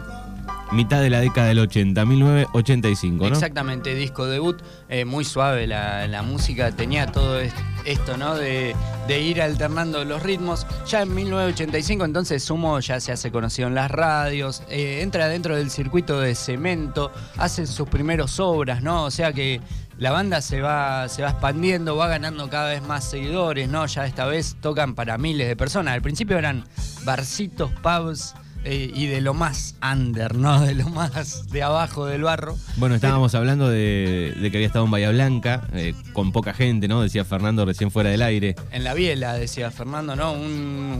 mitad 0.71 1.01
de 1.01 1.09
la 1.09 1.19
década 1.19 1.47
del 1.47 1.57
80, 1.59 2.05
1985, 2.05 3.29
¿no? 3.29 3.33
Exactamente, 3.35 3.95
disco 3.95 4.27
debut, 4.27 4.61
eh, 4.87 5.03
muy 5.03 5.25
suave 5.25 5.65
la, 5.65 6.05
la 6.07 6.21
música, 6.21 6.71
tenía 6.71 7.07
todo 7.07 7.39
es- 7.39 7.53
esto, 7.85 8.15
¿no? 8.17 8.35
De, 8.35 8.75
de 9.07 9.21
ir 9.21 9.41
alternando 9.41 10.03
los 10.05 10.21
ritmos. 10.21 10.67
Ya 10.87 11.01
en 11.01 11.15
1985 11.15 12.05
entonces 12.05 12.43
Sumo 12.43 12.79
ya 12.81 12.99
se 12.99 13.11
hace 13.13 13.31
conocido 13.31 13.67
en 13.69 13.73
las 13.75 13.89
radios, 13.89 14.61
eh, 14.69 14.99
entra 15.01 15.27
dentro 15.27 15.55
del 15.55 15.71
circuito 15.71 16.19
de 16.19 16.35
cemento, 16.35 17.11
hace 17.37 17.65
sus 17.65 17.87
primeros 17.89 18.39
obras, 18.39 18.83
¿no? 18.83 19.05
O 19.05 19.11
sea 19.11 19.33
que 19.33 19.59
la 19.97 20.11
banda 20.11 20.41
se 20.41 20.61
va, 20.61 21.09
se 21.09 21.23
va 21.23 21.29
expandiendo, 21.29 21.95
va 21.95 22.07
ganando 22.07 22.49
cada 22.49 22.69
vez 22.69 22.83
más 22.83 23.03
seguidores, 23.03 23.67
¿no? 23.67 23.85
Ya 23.87 24.05
esta 24.05 24.25
vez 24.25 24.55
tocan 24.61 24.93
para 24.93 25.17
miles 25.17 25.47
de 25.47 25.55
personas. 25.55 25.93
Al 25.93 26.01
principio 26.01 26.37
eran 26.37 26.65
barcitos, 27.03 27.71
pubs. 27.81 28.35
Eh, 28.69 28.91
y 28.93 29.07
de 29.07 29.21
lo 29.21 29.33
más 29.33 29.75
under, 29.81 30.35
¿no? 30.35 30.59
De 30.59 30.75
lo 30.75 30.89
más 30.89 31.49
de 31.49 31.63
abajo 31.63 32.05
del 32.05 32.23
barro. 32.23 32.57
Bueno, 32.75 32.95
estábamos 32.95 33.33
hablando 33.33 33.69
de, 33.69 34.35
de 34.37 34.51
que 34.51 34.57
había 34.57 34.67
estado 34.67 34.83
en 34.83 34.91
Bahía 34.91 35.09
Blanca, 35.09 35.65
eh, 35.71 35.93
con 36.11 36.33
poca 36.33 36.53
gente, 36.53 36.89
¿no? 36.89 37.01
Decía 37.01 37.23
Fernando 37.23 37.63
recién 37.63 37.91
fuera 37.91 38.09
del 38.09 38.21
aire. 38.21 38.57
En 38.71 38.83
la 38.83 38.93
Biela, 38.93 39.35
decía 39.35 39.71
Fernando, 39.71 40.17
¿no? 40.17 40.33
Un, 40.33 40.41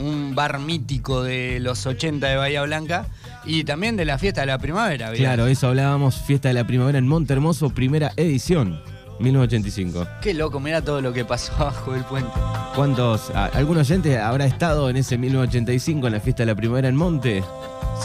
un 0.01 0.33
bar 0.33 0.59
mítico 0.59 1.23
de 1.23 1.59
los 1.59 1.85
80 1.85 2.25
de 2.25 2.37
Bahía 2.37 2.61
Blanca 2.61 3.07
y 3.43 3.65
también 3.65 3.97
de 3.97 4.05
la 4.05 4.17
fiesta 4.17 4.41
de 4.41 4.47
la 4.47 4.59
primavera. 4.59 5.11
Claro, 5.11 5.47
eso 5.47 5.67
hablábamos, 5.67 6.15
Fiesta 6.21 6.47
de 6.47 6.53
la 6.53 6.65
Primavera 6.65 6.97
en 6.99 7.07
Monte 7.07 7.33
Hermoso, 7.33 7.69
primera 7.71 8.13
edición, 8.15 8.81
1985. 9.19 10.07
Qué 10.21 10.33
loco, 10.33 10.59
mira 10.59 10.81
todo 10.81 11.01
lo 11.01 11.13
que 11.13 11.25
pasó 11.25 11.53
abajo 11.59 11.93
del 11.93 12.03
puente. 12.03 12.31
¿Cuántos, 12.75 13.29
a- 13.31 13.45
algún 13.47 13.77
oyente 13.77 14.17
habrá 14.19 14.45
estado 14.45 14.89
en 14.89 14.97
ese 14.97 15.17
1985 15.17 16.07
en 16.07 16.13
la 16.13 16.19
Fiesta 16.19 16.43
de 16.43 16.47
la 16.47 16.55
Primavera 16.55 16.87
en 16.89 16.95
Monte? 16.95 17.43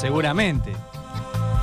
Seguramente. 0.01 0.73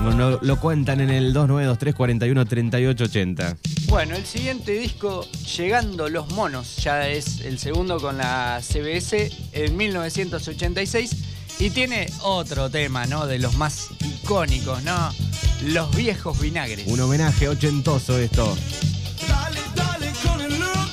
No, 0.02 0.12
no- 0.12 0.40
lo 0.42 0.60
cuentan 0.60 1.02
en 1.02 1.10
el 1.10 1.34
2923 1.34 1.94
41 1.96 2.46
3880. 2.46 3.58
Bueno, 3.88 4.16
el 4.16 4.26
siguiente 4.26 4.72
disco, 4.74 5.26
Llegando 5.58 6.08
los 6.10 6.32
Monos, 6.34 6.78
ya 6.78 7.08
es 7.10 7.42
el 7.42 7.58
segundo 7.58 8.00
con 8.00 8.18
la 8.18 8.62
CBS 8.62 9.32
en 9.52 9.76
1986 9.76 11.16
y 11.60 11.72
tiene 11.72 12.08
otro 12.22 12.70
tema, 12.70 13.08
¿no? 13.08 13.26
De 13.26 13.40
los 13.40 13.58
más 13.58 13.88
icónicos, 14.24 14.84
¿no? 14.84 15.10
Los 15.66 15.94
viejos 15.96 16.40
vinagres. 16.40 16.88
Un 16.88 17.02
homenaje 17.02 17.50
ochentoso 17.50 18.18
esto. 18.20 18.56
Dale, 19.30 19.62
dale 19.76 20.12
con 20.24 20.42
el 20.42 20.60
look. 20.60 20.90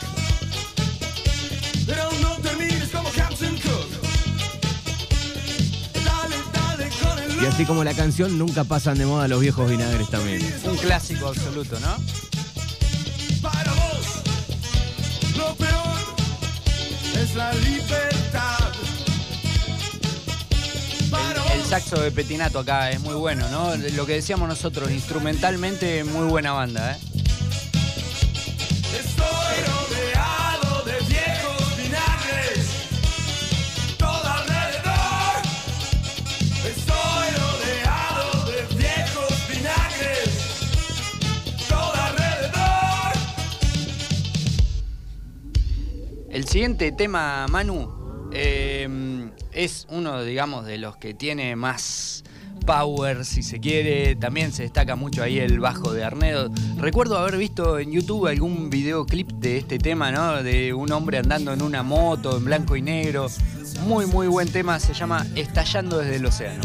Pero 1.86 2.04
no 2.22 2.36
te 2.36 2.54
mires 2.56 2.88
como 2.90 3.08
Captain 3.10 3.56
Cook. 3.56 3.88
Dale, 6.04 6.36
dale 6.52 6.88
con 7.02 7.18
el 7.18 7.28
look. 7.34 7.42
Y 7.42 7.46
así 7.46 7.64
como 7.64 7.82
la 7.84 7.94
canción, 7.94 8.38
nunca 8.38 8.64
pasan 8.64 8.98
de 8.98 9.06
moda 9.06 9.26
los 9.28 9.40
viejos 9.40 9.68
vinagres 9.70 10.08
también. 10.10 10.42
Un 10.64 10.76
clásico 10.76 11.28
absoluto, 11.28 11.78
¿no? 11.80 11.96
Para 13.42 13.72
vos, 13.74 14.22
lo 15.36 15.54
peor 15.54 15.98
es 17.22 17.34
la 17.36 17.52
libertad. 17.54 18.72
Para 21.10 21.52
El, 21.52 21.60
el 21.60 21.66
saxo 21.66 22.00
de 22.00 22.10
Petinato 22.10 22.58
acá 22.58 22.90
es 22.90 23.00
muy 23.00 23.14
bueno, 23.14 23.48
¿no? 23.50 23.76
Lo 23.76 24.06
que 24.06 24.14
decíamos 24.14 24.48
nosotros, 24.48 24.90
instrumentalmente 24.90 26.02
muy 26.02 26.26
buena 26.26 26.52
banda, 26.52 26.92
¿eh? 26.92 26.98
Siguiente 46.56 46.90
tema, 46.90 47.46
Manu, 47.50 47.86
eh, 48.32 49.28
es 49.52 49.86
uno, 49.90 50.22
digamos, 50.22 50.64
de 50.64 50.78
los 50.78 50.96
que 50.96 51.12
tiene 51.12 51.54
más 51.54 52.24
power, 52.64 53.26
si 53.26 53.42
se 53.42 53.60
quiere. 53.60 54.16
También 54.16 54.52
se 54.52 54.62
destaca 54.62 54.96
mucho 54.96 55.22
ahí 55.22 55.38
el 55.38 55.60
bajo 55.60 55.92
de 55.92 56.02
Arnedo. 56.02 56.50
Recuerdo 56.78 57.18
haber 57.18 57.36
visto 57.36 57.78
en 57.78 57.92
YouTube 57.92 58.28
algún 58.28 58.70
videoclip 58.70 59.32
de 59.32 59.58
este 59.58 59.76
tema, 59.76 60.10
¿no? 60.12 60.42
De 60.42 60.72
un 60.72 60.90
hombre 60.92 61.18
andando 61.18 61.52
en 61.52 61.60
una 61.60 61.82
moto 61.82 62.38
en 62.38 62.46
blanco 62.46 62.74
y 62.74 62.80
negro. 62.80 63.26
Muy, 63.82 64.06
muy 64.06 64.26
buen 64.26 64.48
tema. 64.48 64.80
Se 64.80 64.94
llama 64.94 65.26
Estallando 65.34 65.98
desde 65.98 66.16
el 66.16 66.24
océano. 66.24 66.62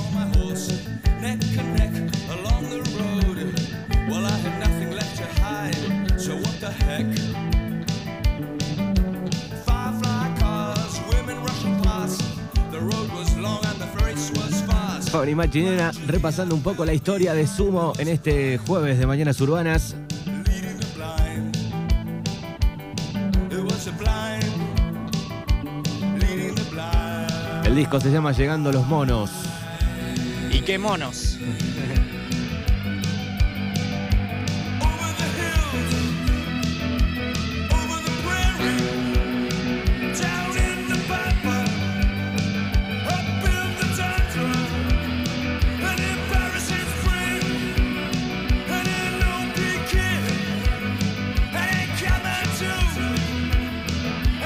Fabri 15.12 15.36
Machinera 15.36 15.92
repasando 16.08 16.56
un 16.56 16.64
poco 16.64 16.86
la 16.86 16.94
historia 16.94 17.34
de 17.34 17.46
Sumo 17.46 17.92
en 17.98 18.08
este 18.08 18.58
jueves 18.58 18.98
de 18.98 19.06
Mañanas 19.06 19.42
Urbanas. 19.42 19.96
El 27.66 27.76
disco 27.76 28.00
se 28.00 28.10
llama 28.10 28.32
Llegando 28.32 28.72
los 28.72 28.88
Monos. 28.88 29.30
Y 30.52 30.62
qué 30.62 30.78
monos. 30.78 31.38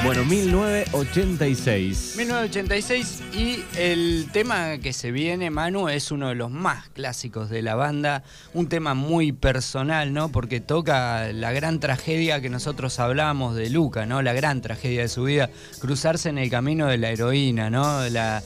Bueno, 0.05 0.23
1986. 0.23 2.13
1986 2.15 3.23
y 3.33 3.63
el 3.75 4.27
tema 4.31 4.77
que 4.77 4.93
se 4.93 5.11
viene, 5.11 5.49
Manu, 5.49 5.89
es 5.89 6.11
uno 6.11 6.29
de 6.29 6.35
los 6.35 6.51
más 6.51 6.89
clásicos 6.89 7.49
de 7.49 7.63
la 7.63 7.73
banda, 7.73 8.21
un 8.53 8.69
tema 8.69 8.93
muy 8.93 9.31
personal, 9.31 10.13
¿no? 10.13 10.29
Porque 10.29 10.59
toca 10.59 11.33
la 11.33 11.51
gran 11.53 11.79
tragedia 11.79 12.39
que 12.39 12.51
nosotros 12.51 12.99
hablamos 12.99 13.55
de 13.55 13.71
Luca, 13.71 14.05
¿no? 14.05 14.21
La 14.21 14.33
gran 14.33 14.61
tragedia 14.61 15.01
de 15.01 15.07
su 15.07 15.23
vida, 15.23 15.49
cruzarse 15.79 16.29
en 16.29 16.37
el 16.37 16.51
camino 16.51 16.85
de 16.85 16.99
la 16.99 17.09
heroína, 17.09 17.71
¿no? 17.71 18.07
La 18.09 18.43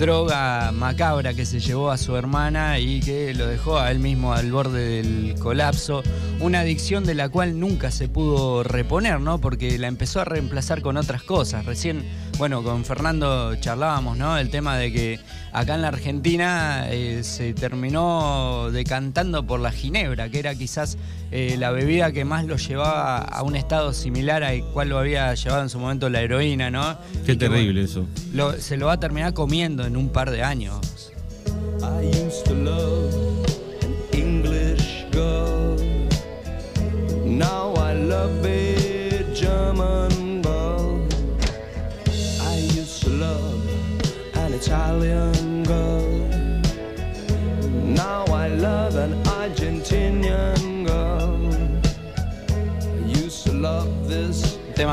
droga 0.00 0.72
macabra 0.72 1.34
que 1.34 1.44
se 1.44 1.60
llevó 1.60 1.90
a 1.90 1.98
su 1.98 2.16
hermana 2.16 2.78
y 2.78 3.00
que 3.00 3.34
lo 3.34 3.46
dejó 3.46 3.78
a 3.78 3.90
él 3.90 3.98
mismo 3.98 4.32
al 4.32 4.50
borde 4.50 5.02
del 5.02 5.34
colapso, 5.38 6.02
una 6.40 6.60
adicción 6.60 7.04
de 7.04 7.12
la 7.12 7.28
cual 7.28 7.60
nunca 7.60 7.90
se 7.90 8.08
pudo 8.08 8.62
reponer, 8.62 9.20
¿no? 9.20 9.42
Porque 9.42 9.76
la 9.78 9.88
empezó 9.88 10.22
a 10.22 10.24
reemplazar 10.24 10.80
con 10.80 10.96
otras 10.96 11.22
cosas. 11.22 11.66
Recién, 11.66 12.02
bueno, 12.40 12.62
con 12.62 12.86
Fernando 12.86 13.54
charlábamos, 13.56 14.16
¿no? 14.16 14.38
El 14.38 14.48
tema 14.48 14.78
de 14.78 14.90
que 14.90 15.20
acá 15.52 15.74
en 15.74 15.82
la 15.82 15.88
Argentina 15.88 16.86
eh, 16.88 17.20
se 17.22 17.52
terminó 17.52 18.70
decantando 18.72 19.46
por 19.46 19.60
la 19.60 19.70
ginebra, 19.70 20.30
que 20.30 20.38
era 20.38 20.54
quizás 20.54 20.96
eh, 21.32 21.56
la 21.58 21.70
bebida 21.70 22.12
que 22.12 22.24
más 22.24 22.46
lo 22.46 22.56
llevaba 22.56 23.18
a 23.18 23.42
un 23.42 23.56
estado 23.56 23.92
similar 23.92 24.42
al 24.42 24.64
cual 24.72 24.88
lo 24.88 24.98
había 24.98 25.34
llevado 25.34 25.62
en 25.62 25.68
su 25.68 25.78
momento 25.78 26.08
la 26.08 26.22
heroína, 26.22 26.70
¿no? 26.70 26.96
Qué 27.26 27.32
Y 27.32 27.36
que, 27.36 27.48
terrible 27.48 27.82
eso. 27.84 28.06
lo- 28.32 28.54
se 28.58 28.78
lo 28.78 28.86
va 28.86 28.94
a 28.94 29.00
terminar 29.00 29.34
comiendo 29.34 29.84
en 29.84 29.98
un 29.98 30.08
par 30.08 30.30
de 30.30 30.42
años. 30.42 31.12
I 31.82 32.06
used 32.26 32.44
to 32.44 32.54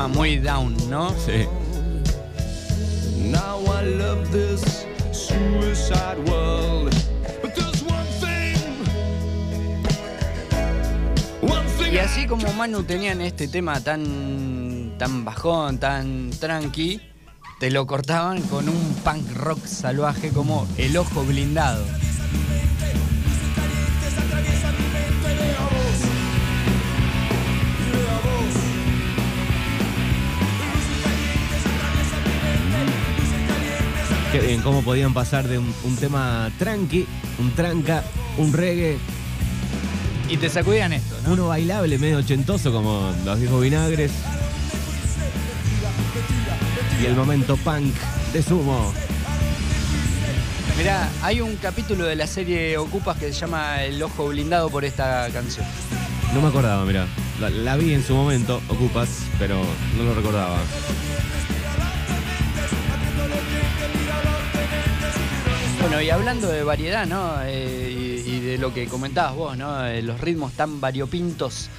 tema 0.07 0.19
muy 0.19 0.37
down, 0.37 0.75
¿no? 0.89 1.09
Sí. 1.25 1.47
Now 3.29 3.59
I 3.65 3.85
love 3.85 4.29
this 4.31 4.85
suicide 5.11 6.17
world. 6.29 6.93
But 7.41 7.55
there's 7.55 7.83
one 7.83 8.07
thing. 8.19 8.57
One 11.41 11.67
thing. 11.77 11.93
Y 11.93 11.97
así 11.97 12.27
como 12.27 12.51
Manu 12.53 12.83
tenían 12.83 13.21
este 13.21 13.47
tema 13.47 13.79
tan, 13.79 14.95
tan 14.97 15.25
bajón, 15.25 15.77
tan 15.77 16.29
tranqui, 16.31 17.01
te 17.59 17.71
lo 17.71 17.85
cortaban 17.85 18.41
con 18.43 18.69
un 18.69 18.95
punk 19.03 19.31
rock 19.35 19.65
salvaje 19.65 20.29
como 20.29 20.67
El 20.77 20.97
Ojo 20.97 21.23
Blindado. 21.23 21.83
Qué 34.39 34.45
bien, 34.45 34.61
cómo 34.61 34.83
podían 34.83 35.15
pasar 35.15 35.47
de 35.47 35.57
un, 35.57 35.73
un 35.83 35.95
tema 35.95 36.51
tranqui, 36.59 37.07
un 37.39 37.55
tranca, 37.55 38.03
un 38.37 38.53
reggae, 38.53 38.99
Y 40.29 40.37
te 40.37 40.47
sacudían 40.47 40.93
esto, 40.93 41.15
¿no? 41.25 41.33
uno 41.33 41.47
bailable, 41.47 41.97
medio 41.97 42.19
ochentoso 42.19 42.71
como 42.71 43.11
los 43.25 43.39
viejos 43.39 43.59
vinagres. 43.63 44.11
Y 47.01 47.05
el 47.07 47.15
momento 47.15 47.57
punk 47.57 47.95
de 48.31 48.43
Sumo. 48.43 48.93
Mirá, 50.77 51.09
hay 51.23 51.41
un 51.41 51.55
capítulo 51.55 52.05
de 52.05 52.15
la 52.15 52.27
serie 52.27 52.77
Ocupas 52.77 53.17
que 53.17 53.33
se 53.33 53.39
llama 53.39 53.81
El 53.81 54.03
Ojo 54.03 54.27
Blindado 54.27 54.69
por 54.69 54.85
esta 54.85 55.29
canción. 55.33 55.65
No 56.35 56.41
me 56.41 56.49
acordaba, 56.49 56.85
mira. 56.85 57.07
La, 57.41 57.49
la 57.49 57.75
vi 57.75 57.91
en 57.91 58.05
su 58.05 58.13
momento, 58.13 58.61
Ocupas, 58.67 59.09
pero 59.39 59.59
no 59.97 60.03
lo 60.03 60.13
recordaba. 60.13 60.59
Bueno, 65.89 66.01
y 66.01 66.09
hablando 66.09 66.49
de 66.49 66.65
variedad, 66.65 67.07
¿no? 67.07 67.41
Eh, 67.43 68.21
y, 68.27 68.29
y 68.29 68.39
de 68.41 68.57
lo 68.57 68.73
que 68.73 68.87
comentabas 68.87 69.33
vos, 69.35 69.57
¿no? 69.57 69.85
Eh, 69.85 70.01
los 70.01 70.19
ritmos 70.19 70.51
tan 70.51 70.81
variopintos. 70.81 71.69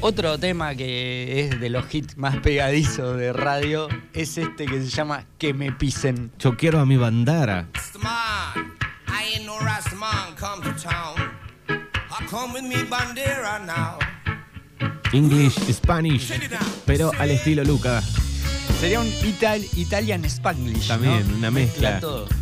Otro 0.00 0.36
tema 0.36 0.74
que 0.74 1.46
es 1.46 1.60
de 1.60 1.70
los 1.70 1.84
hits 1.94 2.16
más 2.16 2.38
pegadizos 2.38 3.16
de 3.16 3.32
radio 3.32 3.86
es 4.14 4.36
este 4.36 4.66
que 4.66 4.82
se 4.82 4.88
llama 4.88 5.26
Que 5.38 5.54
me 5.54 5.70
pisen. 5.70 6.32
Yo 6.40 6.56
quiero 6.56 6.80
a 6.80 6.86
mi 6.86 6.96
bandara. 6.96 7.68
Rastaman. 7.72 8.74
I 9.06 9.36
ain't 9.36 9.46
no 9.46 9.60
Rastaman 9.60 10.34
come 10.36 10.64
to 10.64 10.72
town. 10.82 11.14
I 11.68 12.26
come 12.28 12.54
with 12.54 12.64
me 12.64 12.82
bandera 12.82 13.60
now. 13.64 13.96
English, 15.12 15.54
Spanish, 15.72 16.32
pero 16.84 17.12
al 17.16 17.30
estilo 17.30 17.62
Luca. 17.62 18.02
Sería 18.80 18.98
un 18.98 19.06
Ital 19.06 19.64
Italian 19.76 20.24
Spanglish. 20.24 20.88
¿no? 20.88 20.94
También, 20.94 21.32
una 21.32 21.52
mezcla. 21.52 22.00
todo. 22.00 22.41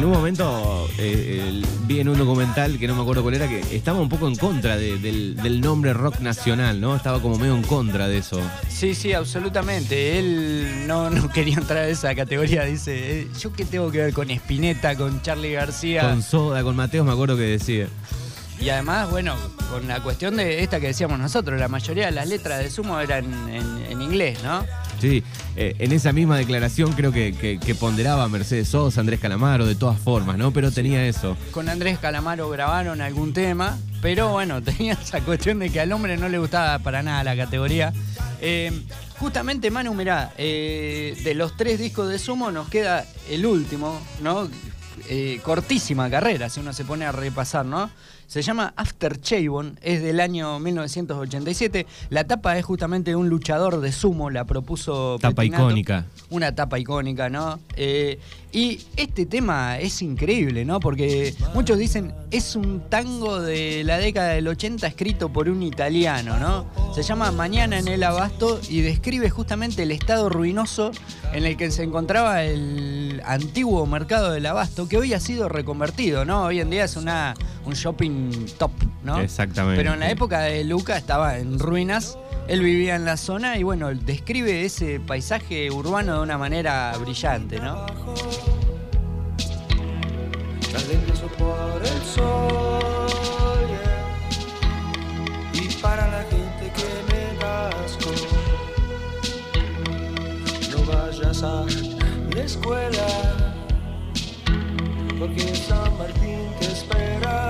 En 0.00 0.06
un 0.06 0.12
momento 0.12 0.88
eh, 0.98 1.44
el- 1.46 1.66
vi 1.86 2.00
en 2.00 2.08
un 2.08 2.16
documental 2.16 2.78
que 2.78 2.88
no 2.88 2.94
me 2.94 3.02
acuerdo 3.02 3.20
cuál 3.22 3.34
era 3.34 3.46
que 3.46 3.60
estaba 3.76 4.00
un 4.00 4.08
poco 4.08 4.28
en 4.28 4.34
contra 4.36 4.78
de- 4.78 4.98
del, 4.98 5.36
del 5.36 5.60
nombre 5.60 5.92
rock 5.92 6.20
nacional, 6.20 6.80
¿no? 6.80 6.96
Estaba 6.96 7.20
como 7.20 7.36
medio 7.36 7.54
en 7.54 7.62
contra 7.62 8.08
de 8.08 8.16
eso. 8.16 8.40
Sí, 8.70 8.94
sí, 8.94 9.12
absolutamente. 9.12 10.18
Él 10.18 10.84
no, 10.86 11.10
no 11.10 11.28
quería 11.28 11.56
entrar 11.56 11.80
a 11.80 11.88
esa 11.88 12.14
categoría. 12.14 12.64
Dice, 12.64 13.20
eh, 13.20 13.28
¿yo 13.38 13.52
qué 13.52 13.66
tengo 13.66 13.90
que 13.90 13.98
ver 13.98 14.14
con 14.14 14.30
Spinetta, 14.30 14.96
con 14.96 15.20
Charlie 15.20 15.52
García? 15.52 16.00
Con 16.08 16.22
Soda, 16.22 16.62
con 16.62 16.76
Mateos, 16.76 17.04
me 17.04 17.12
acuerdo 17.12 17.36
que 17.36 17.42
decía. 17.42 17.86
Y 18.58 18.70
además, 18.70 19.10
bueno, 19.10 19.34
con 19.70 19.86
la 19.86 20.02
cuestión 20.02 20.36
de 20.36 20.62
esta 20.62 20.80
que 20.80 20.86
decíamos 20.88 21.18
nosotros, 21.18 21.60
la 21.60 21.68
mayoría 21.68 22.06
de 22.06 22.12
las 22.12 22.26
letras 22.26 22.58
de 22.60 22.70
Sumo 22.70 22.98
eran 23.00 23.24
en, 23.50 23.84
en 23.90 24.00
inglés, 24.00 24.38
¿no? 24.42 24.64
Sí, 25.00 25.22
eh, 25.56 25.74
en 25.78 25.92
esa 25.92 26.12
misma 26.12 26.36
declaración 26.36 26.92
creo 26.92 27.10
que, 27.12 27.32
que- 27.32 27.58
que 27.58 27.74
ponderaba 27.74 28.28
Mercedes 28.28 28.68
Sosa, 28.68 29.00
Andrés 29.00 29.18
Calamaro, 29.20 29.64
de 29.66 29.74
todas 29.74 29.98
formas, 29.98 30.36
¿no? 30.36 30.52
Pero 30.52 30.70
tenía 30.70 31.06
eso. 31.06 31.36
Con 31.52 31.68
Andrés 31.68 31.98
Calamaro 31.98 32.50
grabaron 32.50 33.00
algún 33.00 33.32
tema, 33.32 33.78
pero 34.02 34.28
bueno, 34.28 34.62
tenía 34.62 34.92
esa 34.94 35.20
cuestión 35.22 35.58
de 35.58 35.70
que 35.70 35.80
al 35.80 35.90
hombre 35.92 36.16
no 36.16 36.28
le 36.28 36.38
gustaba 36.38 36.78
para 36.80 37.02
nada 37.02 37.24
la 37.24 37.36
categoría. 37.36 37.92
Eh, 38.42 38.72
justamente, 39.18 39.70
Manu, 39.70 39.94
mirá, 39.94 40.32
eh, 40.36 41.16
de 41.24 41.34
los 41.34 41.56
tres 41.56 41.78
discos 41.78 42.08
de 42.08 42.18
Sumo 42.18 42.50
nos 42.50 42.68
queda 42.68 43.06
el 43.30 43.46
último, 43.46 44.00
¿no? 44.22 44.48
Cortísima 45.42 46.08
carrera, 46.10 46.48
si 46.48 46.60
uno 46.60 46.72
se 46.72 46.84
pone 46.84 47.04
a 47.04 47.10
repasar, 47.12 47.64
¿no? 47.66 47.90
Se 48.30 48.42
llama 48.42 48.72
After 48.76 49.20
Chabon, 49.20 49.76
es 49.82 50.02
del 50.02 50.20
año 50.20 50.60
1987. 50.60 51.84
La 52.10 52.28
tapa 52.28 52.56
es 52.56 52.64
justamente 52.64 53.10
de 53.10 53.16
un 53.16 53.28
luchador 53.28 53.80
de 53.80 53.90
sumo, 53.90 54.30
la 54.30 54.44
propuso 54.44 55.18
Tapa 55.20 55.44
icónica. 55.44 56.06
Una 56.28 56.54
tapa 56.54 56.78
icónica, 56.78 57.28
¿no? 57.28 57.58
Eh, 57.74 58.20
y 58.52 58.80
este 58.96 59.26
tema 59.26 59.80
es 59.80 60.00
increíble, 60.00 60.64
¿no? 60.64 60.78
Porque 60.78 61.34
muchos 61.54 61.76
dicen, 61.76 62.14
es 62.30 62.54
un 62.54 62.82
tango 62.88 63.40
de 63.40 63.82
la 63.82 63.98
década 63.98 64.28
del 64.30 64.46
80 64.46 64.86
escrito 64.86 65.32
por 65.32 65.48
un 65.48 65.64
italiano, 65.64 66.38
¿no? 66.38 66.66
Se 66.94 67.02
llama 67.02 67.32
Mañana 67.32 67.80
en 67.80 67.88
el 67.88 68.02
Abasto 68.04 68.60
y 68.68 68.80
describe 68.80 69.28
justamente 69.30 69.82
el 69.82 69.90
estado 69.90 70.28
ruinoso 70.28 70.92
en 71.32 71.46
el 71.46 71.56
que 71.56 71.70
se 71.72 71.82
encontraba 71.82 72.44
el 72.44 73.22
antiguo 73.24 73.86
mercado 73.86 74.30
del 74.32 74.46
Abasto, 74.46 74.88
que 74.88 74.98
hoy 74.98 75.14
ha 75.14 75.20
sido 75.20 75.48
reconvertido, 75.48 76.24
¿no? 76.24 76.44
Hoy 76.44 76.60
en 76.60 76.70
día 76.70 76.84
es 76.84 76.96
una, 76.96 77.34
un 77.64 77.74
shopping 77.74 78.19
top, 78.58 78.72
¿no? 79.04 79.20
Exactamente. 79.20 79.76
Pero 79.76 79.94
en 79.94 80.00
la 80.00 80.10
época 80.10 80.40
de 80.40 80.64
Luca 80.64 80.96
estaba 80.96 81.38
en 81.38 81.58
ruinas. 81.58 82.18
Él 82.48 82.62
vivía 82.62 82.96
en 82.96 83.04
la 83.04 83.16
zona 83.16 83.56
y 83.58 83.62
bueno, 83.62 83.94
describe 83.94 84.64
ese 84.64 84.98
paisaje 84.98 85.70
urbano 85.70 86.16
de 86.16 86.22
una 86.22 86.38
manera 86.38 86.92
brillante, 86.98 87.60
¿no? 87.60 87.86
Calentoso 90.72 91.26
por 91.38 91.82
el 91.82 92.02
sol 92.02 93.68
yeah. 95.54 95.62
y 95.62 95.68
para 95.80 96.08
la 96.08 96.22
gente 96.24 96.72
que 96.74 96.84
me 97.12 97.20
no 100.70 100.84
vayas 100.84 101.42
a 101.42 101.64
la 102.34 102.42
escuela 102.42 103.50
porque 105.20 105.54
San 105.54 105.98
Martín 105.98 106.48
te 106.58 106.66
espera 106.66 107.49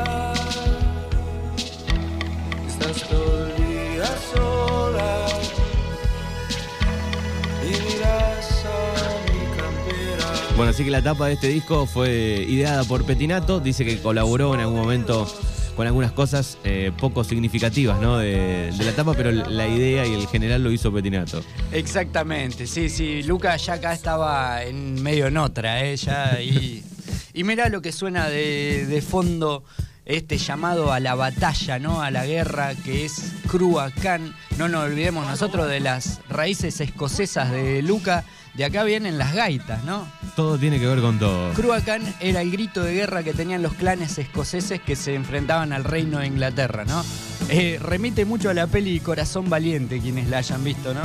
Bueno, 10.56 10.72
así 10.72 10.84
que 10.84 10.90
la 10.90 11.00
tapa 11.02 11.26
de 11.28 11.32
este 11.32 11.48
disco 11.48 11.86
fue 11.86 12.44
ideada 12.46 12.84
por 12.84 13.06
Petinato. 13.06 13.60
Dice 13.60 13.82
que 13.82 13.98
colaboró 13.98 14.52
en 14.52 14.60
algún 14.60 14.78
momento 14.78 15.26
con 15.74 15.86
algunas 15.86 16.12
cosas 16.12 16.58
eh, 16.64 16.92
poco 16.98 17.24
significativas 17.24 17.98
¿no? 17.98 18.18
de, 18.18 18.70
de 18.76 18.84
la 18.84 18.92
tapa, 18.92 19.14
pero 19.14 19.32
la 19.32 19.66
idea 19.66 20.06
y 20.06 20.12
el 20.12 20.26
general 20.28 20.62
lo 20.62 20.70
hizo 20.70 20.92
Petinato. 20.92 21.42
Exactamente, 21.72 22.66
sí, 22.66 22.90
sí. 22.90 23.22
Luca 23.22 23.56
ya 23.56 23.72
acá 23.72 23.94
estaba 23.94 24.62
en 24.62 25.02
medio 25.02 25.28
en 25.28 25.38
otra, 25.38 25.82
¿eh? 25.82 25.96
Ya, 25.96 26.38
y, 26.42 26.84
y 27.32 27.44
mirá 27.44 27.70
lo 27.70 27.80
que 27.80 27.90
suena 27.90 28.28
de, 28.28 28.84
de 28.84 29.00
fondo 29.00 29.64
este 30.04 30.38
llamado 30.38 30.92
a 30.92 31.00
la 31.00 31.14
batalla, 31.14 31.78
¿no? 31.78 32.02
A 32.02 32.10
la 32.10 32.26
guerra 32.26 32.74
que 32.74 33.04
es 33.04 33.32
Cruacán. 33.48 34.34
No 34.58 34.68
nos 34.68 34.84
olvidemos 34.84 35.26
nosotros 35.26 35.68
de 35.68 35.80
las 35.80 36.20
raíces 36.28 36.80
escocesas 36.80 37.50
de 37.50 37.82
Luca. 37.82 38.24
De 38.54 38.64
acá 38.64 38.82
vienen 38.82 39.18
las 39.18 39.34
gaitas, 39.34 39.84
¿no? 39.84 40.06
Todo 40.34 40.58
tiene 40.58 40.80
que 40.80 40.86
ver 40.86 41.00
con 41.00 41.18
todo. 41.18 41.52
Cruacán 41.54 42.02
era 42.20 42.40
el 42.40 42.50
grito 42.50 42.82
de 42.82 42.94
guerra 42.94 43.22
que 43.22 43.32
tenían 43.32 43.62
los 43.62 43.74
clanes 43.74 44.18
escoceses 44.18 44.80
que 44.80 44.96
se 44.96 45.14
enfrentaban 45.14 45.72
al 45.72 45.84
reino 45.84 46.18
de 46.18 46.26
Inglaterra, 46.26 46.84
¿no? 46.84 47.04
Eh, 47.48 47.78
remite 47.80 48.24
mucho 48.24 48.50
a 48.50 48.54
la 48.54 48.66
peli 48.66 49.00
Corazón 49.00 49.48
Valiente, 49.48 50.00
quienes 50.00 50.28
la 50.28 50.38
hayan 50.38 50.64
visto, 50.64 50.94
¿no? 50.94 51.02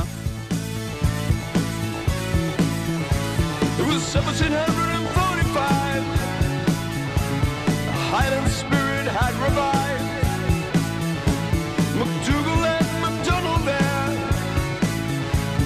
It 3.78 3.84
was 8.42 8.85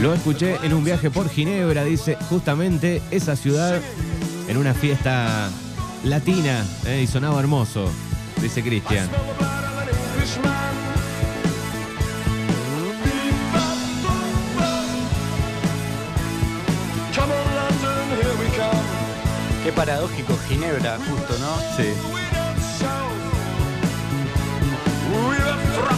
Lo 0.01 0.15
escuché 0.15 0.57
en 0.63 0.73
un 0.73 0.83
viaje 0.83 1.11
por 1.11 1.29
Ginebra, 1.29 1.85
dice 1.85 2.17
justamente 2.31 3.03
esa 3.11 3.37
ciudad 3.37 3.79
en 4.49 4.57
una 4.57 4.73
fiesta 4.73 5.51
latina 6.05 6.65
eh, 6.87 7.03
y 7.03 7.07
sonaba 7.07 7.39
hermoso, 7.39 7.91
dice 8.41 8.63
Cristian. 8.63 9.07
Qué 19.63 19.73
paradójico 19.73 20.39
Ginebra, 20.49 20.97
justo, 20.97 21.39
¿no? 21.39 21.77
Sí. 21.77 22.30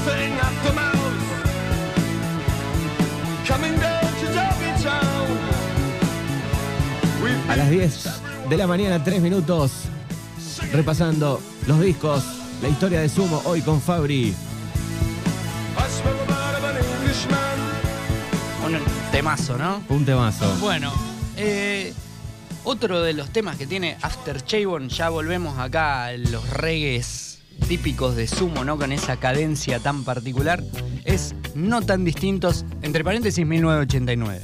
Frothing 0.03 0.33
at 0.35 0.55
the 0.65 0.73
mouth. 0.73 0.97
Coming 3.47 3.75
down 3.81 4.13
to 4.21 4.27
Derby 4.27 4.83
Town. 4.83 5.29
We've 7.23 7.51
A 7.51 7.57
las 7.57 7.71
10 7.71 8.21
de 8.49 8.57
la 8.57 8.67
mañana, 8.67 9.03
3 9.03 9.21
minutos, 9.21 9.73
repasando 10.73 11.41
los 11.67 11.81
discos, 11.81 12.25
la 12.63 12.69
historia 12.69 13.01
de 13.01 13.09
Sumo, 13.09 13.43
hoy 13.45 13.61
con 13.63 13.81
Fabri. 13.81 14.35
Un 18.65 18.79
temazo, 19.11 19.59
¿no? 19.59 19.83
Un 19.89 20.05
temazo. 20.05 20.57
Bueno, 20.61 20.93
eh, 21.37 21.93
otro 22.65 23.03
de 23.03 23.13
los 23.13 23.31
temas 23.31 23.57
que 23.57 23.67
tiene 23.67 23.99
After 24.01 24.43
Chabon, 24.43 24.89
ya 24.89 25.09
volvemos 25.11 25.59
acá 25.59 26.07
a 26.07 26.13
los 26.13 26.49
reggaes 26.51 27.32
típicos 27.69 28.17
de 28.17 28.27
Sumo, 28.27 28.65
¿no? 28.65 28.77
Con 28.77 28.93
esa 28.93 29.17
cadencia 29.17 29.79
tan 29.79 30.05
particular, 30.05 30.63
es 31.05 31.35
No 31.55 31.83
tan 31.83 32.05
distintos, 32.05 32.65
entre 32.83 33.05
paréntesis 33.05 33.47
1989. 33.47 34.41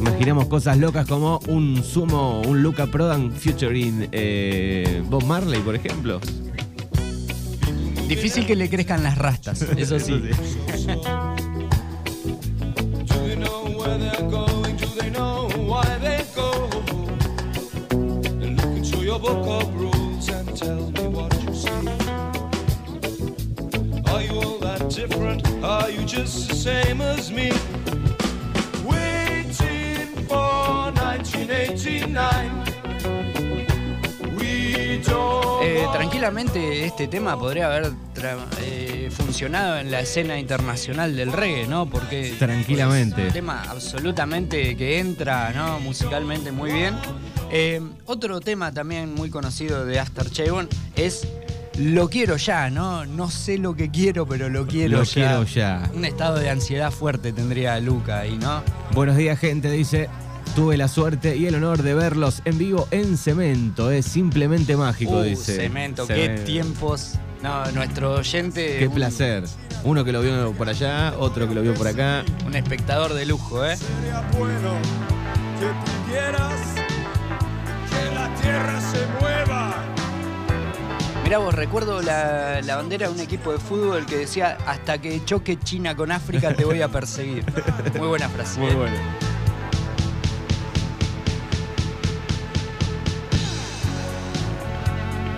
Imaginamos 0.00 0.46
cosas 0.46 0.78
locas 0.78 1.06
como 1.06 1.40
un 1.48 1.82
Sumo, 1.82 2.40
un 2.42 2.62
Luca 2.62 2.86
Prodan 2.86 3.32
featuring 3.32 4.08
eh, 4.12 5.02
Bob 5.06 5.24
Marley, 5.24 5.60
por 5.60 5.74
ejemplo. 5.74 6.20
Difícil 8.08 8.46
que 8.46 8.54
le 8.54 8.68
crezcan 8.68 9.02
las 9.02 9.18
rastas, 9.18 9.62
eso 9.76 9.98
sí. 9.98 10.22
Your 19.14 19.20
book 19.20 19.46
of 19.62 19.74
rules 19.80 20.28
and 20.28 20.56
tell 20.56 20.90
me 20.90 21.06
what 21.08 21.32
you 21.42 21.54
see. 21.54 21.70
Are 24.10 24.22
you 24.22 24.40
all 24.40 24.58
that 24.58 24.90
different? 24.90 25.46
Are 25.62 25.88
you 25.90 26.04
just 26.04 26.48
the 26.48 26.54
same 26.54 27.00
as 27.00 27.30
me? 27.30 27.50
Waiting 28.84 30.08
for 30.26 30.90
1989. 30.92 32.64
We 34.38 35.00
don't. 35.06 35.62
Eh, 35.62 35.86
tranquilamente 35.92 36.84
este 36.84 37.06
tema 37.08 37.38
podría 37.38 37.66
haber 37.66 37.92
tra- 38.14 38.36
eh, 38.62 39.10
funcionado 39.12 39.78
en 39.78 39.90
la 39.92 40.00
escena 40.00 40.38
internacional 40.38 41.14
del 41.14 41.32
reggae, 41.32 41.66
¿no? 41.68 41.86
Porque 41.88 42.34
Tranquilamente. 42.38 43.20
es 43.22 43.26
un 43.28 43.32
tema 43.32 43.62
absolutamente 43.68 44.76
que 44.76 44.98
entra, 44.98 45.52
¿no? 45.54 45.78
Musicalmente 45.80 46.50
muy 46.52 46.72
bien. 46.72 46.94
Eh, 47.56 47.80
otro 48.06 48.40
tema 48.40 48.72
también 48.72 49.14
muy 49.14 49.30
conocido 49.30 49.86
de 49.86 50.00
Astor 50.00 50.28
Chabon 50.28 50.68
es 50.96 51.24
Lo 51.78 52.08
quiero 52.10 52.36
ya, 52.36 52.68
¿no? 52.68 53.06
No 53.06 53.30
sé 53.30 53.58
lo 53.58 53.76
que 53.76 53.90
quiero, 53.92 54.26
pero 54.26 54.48
lo 54.48 54.66
quiero 54.66 54.98
Lo 54.98 55.02
ya. 55.04 55.12
quiero 55.12 55.44
ya. 55.44 55.90
Un 55.94 56.04
estado 56.04 56.36
de 56.38 56.50
ansiedad 56.50 56.90
fuerte 56.90 57.32
tendría 57.32 57.78
Luca 57.78 58.18
ahí, 58.20 58.36
¿no? 58.38 58.60
Buenos 58.92 59.16
días, 59.16 59.38
gente, 59.38 59.70
dice. 59.70 60.08
Tuve 60.56 60.76
la 60.76 60.88
suerte 60.88 61.36
y 61.36 61.46
el 61.46 61.54
honor 61.54 61.82
de 61.82 61.94
verlos 61.94 62.42
en 62.44 62.58
vivo 62.58 62.86
en 62.90 63.16
Cemento. 63.16 63.90
Es 63.92 64.06
simplemente 64.06 64.76
mágico, 64.76 65.18
Uh, 65.18 65.22
dice. 65.22 65.54
Cemento, 65.56 66.06
qué 66.08 66.14
Cemento. 66.14 66.44
tiempos. 66.44 67.14
No, 67.42 67.70
nuestro 67.72 68.14
oyente. 68.14 68.78
Qué 68.80 68.88
un- 68.88 68.94
placer. 68.94 69.44
Uno 69.84 70.04
que 70.04 70.10
lo 70.12 70.22
vio 70.22 70.52
por 70.52 70.68
allá, 70.68 71.14
otro 71.18 71.48
que 71.48 71.54
lo 71.54 71.62
vio 71.62 71.74
por 71.74 71.86
acá. 71.86 72.24
Un 72.46 72.54
espectador 72.56 73.14
de 73.14 73.26
lujo, 73.26 73.64
¿eh? 73.64 73.76
Sería 73.76 74.20
bueno 74.38 74.74
que 75.60 76.04
pudieras 76.08 76.52
tierra 78.44 78.80
se 78.80 79.06
mueva. 79.20 79.74
Mirá 81.24 81.38
vos, 81.38 81.54
recuerdo 81.54 82.02
la, 82.02 82.60
la 82.60 82.76
bandera 82.76 83.08
de 83.08 83.14
un 83.14 83.20
equipo 83.20 83.52
de 83.52 83.58
fútbol 83.58 84.04
que 84.04 84.18
decía, 84.18 84.58
hasta 84.66 84.98
que 84.98 85.24
choque 85.24 85.58
China 85.58 85.96
con 85.96 86.12
África 86.12 86.54
te 86.54 86.64
voy 86.64 86.82
a 86.82 86.88
perseguir. 86.88 87.44
Muy 87.98 88.08
buena 88.08 88.28
frase. 88.28 88.60
Muy 88.60 88.70
¿eh? 88.70 88.74
bueno. 88.74 88.96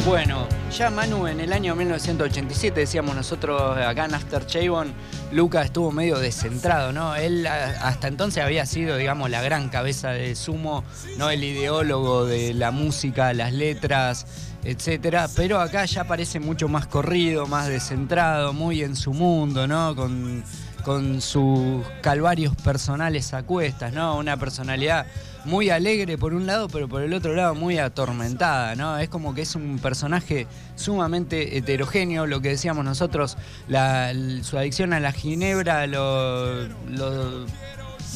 Bueno, 0.05 0.47
ya 0.71 0.91
Manu 0.91 1.27
en 1.27 1.41
el 1.41 1.53
año 1.53 1.75
1987, 1.75 2.81
decíamos 2.81 3.17
nosotros 3.17 3.77
acá 3.77 4.05
en 4.05 4.15
After 4.15 4.47
Chavon, 4.47 4.93
Luca 5.33 5.63
estuvo 5.63 5.91
medio 5.91 6.19
descentrado, 6.19 6.93
¿no? 6.93 7.17
Él 7.17 7.47
hasta 7.47 8.09
entonces 8.09 8.43
había 8.43 8.65
sido, 8.65 8.97
digamos, 8.97 9.29
la 9.29 9.43
gran 9.43 9.69
cabeza 9.69 10.11
de 10.11 10.35
Sumo, 10.37 10.85
¿no? 11.19 11.31
El 11.31 11.43
ideólogo 11.43 12.25
de 12.25 12.55
la 12.55 12.71
música, 12.71 13.33
las 13.33 13.53
letras, 13.53 14.27
etcétera, 14.65 15.29
pero 15.35 15.61
acá 15.61 15.85
ya 15.85 16.05
parece 16.05 16.41
mucho 16.41 16.69
más 16.69 16.87
corrido, 16.87 17.47
más 17.47 17.69
descentrado, 17.69 18.53
muy 18.53 18.83
en 18.83 18.97
su 18.97 19.13
mundo, 19.13 19.67
¿no? 19.67 19.95
Con, 19.97 20.45
con 20.85 21.21
sus 21.21 21.85
calvarios 22.03 22.55
personales 22.57 23.35
a 23.35 23.43
cuestas, 23.43 23.93
¿no? 23.93 24.17
Una 24.17 24.37
personalidad 24.37 25.07
muy 25.47 25.71
alegre 25.71 26.19
por 26.19 26.35
un 26.35 26.47
lado, 26.47 26.69
pero 26.69 26.89
por 26.89 27.03
el 27.03 27.15
otro 27.15 27.35
lado 27.35 27.55
muy 27.55 27.79
atormentada, 27.79 28.75
¿no? 28.75 28.99
Es 28.99 29.09
como 29.09 29.35
que 29.35 29.43
es 29.43 29.55
un 29.55 29.79
personaje 29.79 30.47
sumamente 30.75 31.57
heterogéneo, 31.57 32.27
lo 32.27 32.41
que 32.41 32.51
decíamos 32.51 32.85
nosotros, 32.85 33.37
su 33.69 34.59
adicción 34.59 34.93
a 34.93 35.01
la 35.01 35.13
ginebra 35.13 35.87
lo, 35.87 36.69
lo 36.89 37.47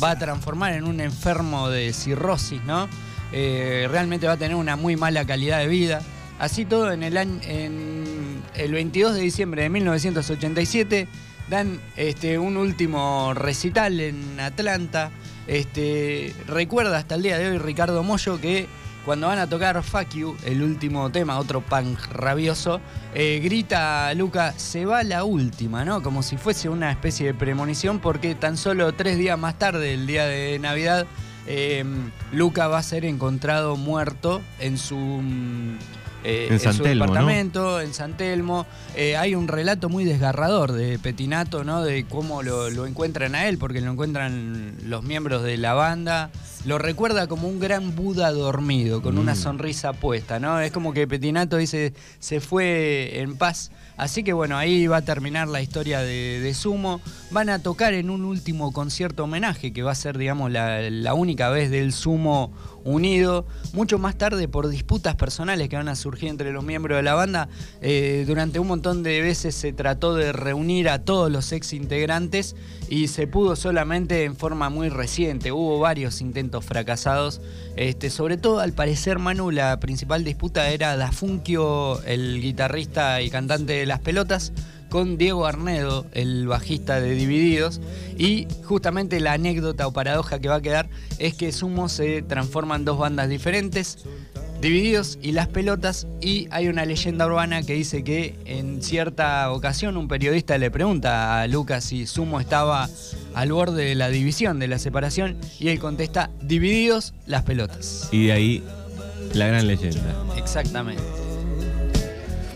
va 0.02 0.10
a 0.12 0.18
transformar 0.18 0.72
en 0.72 0.84
un 0.84 1.00
enfermo 1.00 1.68
de 1.68 1.92
cirrosis, 1.92 2.62
¿no? 2.64 2.88
Eh, 3.32 3.86
realmente 3.90 4.26
va 4.26 4.34
a 4.34 4.36
tener 4.36 4.56
una 4.56 4.76
muy 4.76 4.96
mala 4.96 5.24
calidad 5.24 5.58
de 5.58 5.68
vida. 5.68 6.02
Así 6.38 6.64
todo, 6.64 6.90
en 6.90 7.02
el, 7.02 7.16
año, 7.16 7.38
en 7.42 8.42
el 8.54 8.72
22 8.72 9.14
de 9.14 9.20
diciembre 9.20 9.62
de 9.62 9.68
1987 9.68 11.08
dan 11.48 11.80
este, 11.96 12.38
un 12.38 12.56
último 12.56 13.34
recital 13.34 14.00
en 14.00 14.40
Atlanta. 14.40 15.10
Este, 15.50 16.32
recuerda 16.46 16.96
hasta 16.96 17.16
el 17.16 17.24
día 17.24 17.36
de 17.36 17.50
hoy 17.50 17.58
Ricardo 17.58 18.04
Mollo 18.04 18.40
que 18.40 18.68
cuando 19.04 19.26
van 19.26 19.40
a 19.40 19.48
tocar 19.48 19.82
Fuck 19.82 20.10
You, 20.10 20.36
el 20.44 20.62
último 20.62 21.10
tema, 21.10 21.40
otro 21.40 21.60
punk 21.60 21.98
rabioso, 22.12 22.80
eh, 23.16 23.40
grita 23.42 24.06
a 24.06 24.14
Luca, 24.14 24.52
se 24.56 24.86
va 24.86 25.02
la 25.02 25.24
última, 25.24 25.84
¿no? 25.84 26.04
Como 26.04 26.22
si 26.22 26.36
fuese 26.36 26.68
una 26.68 26.92
especie 26.92 27.26
de 27.26 27.34
premonición 27.34 27.98
porque 27.98 28.36
tan 28.36 28.56
solo 28.56 28.92
tres 28.92 29.18
días 29.18 29.36
más 29.36 29.58
tarde, 29.58 29.94
el 29.94 30.06
día 30.06 30.24
de 30.24 30.56
Navidad, 30.60 31.08
eh, 31.48 31.84
Luca 32.30 32.68
va 32.68 32.78
a 32.78 32.82
ser 32.84 33.04
encontrado 33.04 33.76
muerto 33.76 34.42
en 34.60 34.78
su... 34.78 35.20
eh, 36.24 36.48
En 36.50 36.60
San 36.60 36.74
su 36.74 36.82
Telmo, 36.82 37.06
¿no? 37.06 37.12
departamento, 37.12 37.80
en 37.80 37.94
San 37.94 38.16
Telmo. 38.16 38.66
Eh, 38.96 39.16
hay 39.16 39.34
un 39.34 39.48
relato 39.48 39.88
muy 39.88 40.04
desgarrador 40.04 40.72
de 40.72 40.98
Petinato, 40.98 41.64
¿no? 41.64 41.82
De 41.82 42.04
cómo 42.04 42.42
lo, 42.42 42.70
lo 42.70 42.86
encuentran 42.86 43.34
a 43.34 43.48
él, 43.48 43.58
porque 43.58 43.80
lo 43.80 43.90
encuentran 43.90 44.74
los 44.84 45.02
miembros 45.02 45.42
de 45.42 45.56
la 45.56 45.74
banda. 45.74 46.30
Lo 46.66 46.76
recuerda 46.78 47.26
como 47.26 47.48
un 47.48 47.58
gran 47.58 47.96
Buda 47.96 48.30
dormido, 48.32 49.00
con 49.00 49.16
una 49.16 49.32
Mm. 49.32 49.36
sonrisa 49.36 49.92
puesta, 49.94 50.38
¿no? 50.38 50.60
Es 50.60 50.70
como 50.72 50.92
que 50.92 51.08
Petinato 51.08 51.56
dice, 51.56 51.94
se 52.18 52.40
fue 52.40 53.20
en 53.20 53.36
paz. 53.36 53.70
Así 53.96 54.22
que 54.22 54.32
bueno, 54.34 54.56
ahí 54.58 54.86
va 54.86 54.98
a 54.98 55.02
terminar 55.04 55.48
la 55.48 55.62
historia 55.62 56.00
de, 56.00 56.40
de 56.40 56.54
Sumo. 56.54 57.00
Van 57.30 57.48
a 57.48 57.60
tocar 57.60 57.94
en 57.94 58.10
un 58.10 58.24
último 58.24 58.72
concierto 58.72 59.24
homenaje, 59.24 59.72
que 59.72 59.82
va 59.82 59.92
a 59.92 59.94
ser, 59.94 60.18
digamos, 60.18 60.50
la, 60.50 60.82
la 60.90 61.14
única 61.14 61.48
vez 61.50 61.70
del 61.70 61.92
Sumo 61.92 62.52
unido. 62.84 63.46
Mucho 63.72 63.98
más 63.98 64.16
tarde, 64.16 64.48
por 64.48 64.68
disputas 64.68 65.14
personales 65.16 65.68
que 65.68 65.76
van 65.76 65.88
a 65.88 65.96
surgir 65.96 66.28
entre 66.28 66.52
los 66.52 66.64
miembros 66.64 66.96
de 66.96 67.02
la 67.02 67.14
banda, 67.14 67.48
eh, 67.82 68.24
durante 68.26 68.58
un 68.58 68.66
montón 68.68 69.02
de 69.02 69.20
veces 69.22 69.54
se 69.54 69.72
trató 69.72 70.14
de 70.14 70.32
reunir 70.32 70.88
a 70.88 71.00
todos 71.04 71.30
los 71.30 71.52
ex 71.52 71.72
integrantes 71.74 72.54
y 72.90 73.06
se 73.06 73.28
pudo 73.28 73.54
solamente 73.54 74.24
en 74.24 74.36
forma 74.36 74.68
muy 74.68 74.88
reciente. 74.88 75.52
Hubo 75.52 75.78
varios 75.78 76.20
intentos 76.20 76.64
fracasados. 76.64 77.40
Este, 77.76 78.10
sobre 78.10 78.36
todo, 78.36 78.58
al 78.58 78.72
parecer, 78.72 79.20
Manu, 79.20 79.52
la 79.52 79.78
principal 79.78 80.24
disputa 80.24 80.68
era 80.70 80.96
Dafunkio, 80.96 82.02
el 82.02 82.42
guitarrista 82.42 83.22
y 83.22 83.30
cantante 83.30 83.74
de 83.74 83.86
Las 83.86 84.00
Pelotas, 84.00 84.52
con 84.90 85.16
Diego 85.16 85.46
Arnedo, 85.46 86.04
el 86.12 86.46
bajista 86.46 87.00
de 87.00 87.14
Divididos. 87.14 87.80
Y 88.18 88.46
justamente 88.64 89.20
la 89.20 89.32
anécdota 89.32 89.86
o 89.86 89.92
paradoja 89.92 90.38
que 90.40 90.48
va 90.48 90.56
a 90.56 90.60
quedar 90.60 90.90
es 91.18 91.34
que 91.34 91.52
Sumo 91.52 91.88
se 91.88 92.22
transforma 92.22 92.76
en 92.76 92.84
dos 92.84 92.98
bandas 92.98 93.28
diferentes. 93.28 94.04
Divididos 94.60 95.18
y 95.22 95.32
Las 95.32 95.48
Pelotas 95.48 96.06
y 96.20 96.46
hay 96.50 96.68
una 96.68 96.84
leyenda 96.84 97.24
urbana 97.24 97.62
que 97.62 97.72
dice 97.72 98.04
que 98.04 98.34
en 98.44 98.82
cierta 98.82 99.50
ocasión 99.52 99.96
un 99.96 100.06
periodista 100.06 100.58
le 100.58 100.70
pregunta 100.70 101.40
a 101.40 101.46
Lucas 101.46 101.84
si 101.84 102.06
Sumo 102.06 102.40
estaba 102.40 102.86
al 103.32 103.52
borde 103.52 103.84
de 103.86 103.94
la 103.94 104.10
división, 104.10 104.58
de 104.58 104.68
la 104.68 104.78
separación 104.78 105.38
y 105.58 105.68
él 105.68 105.78
contesta 105.78 106.28
Divididos 106.42 107.14
Las 107.24 107.44
Pelotas. 107.44 108.10
Y 108.12 108.26
de 108.26 108.32
ahí 108.32 108.62
la 109.32 109.46
gran 109.46 109.66
leyenda. 109.66 110.14
Exactamente. 110.36 111.19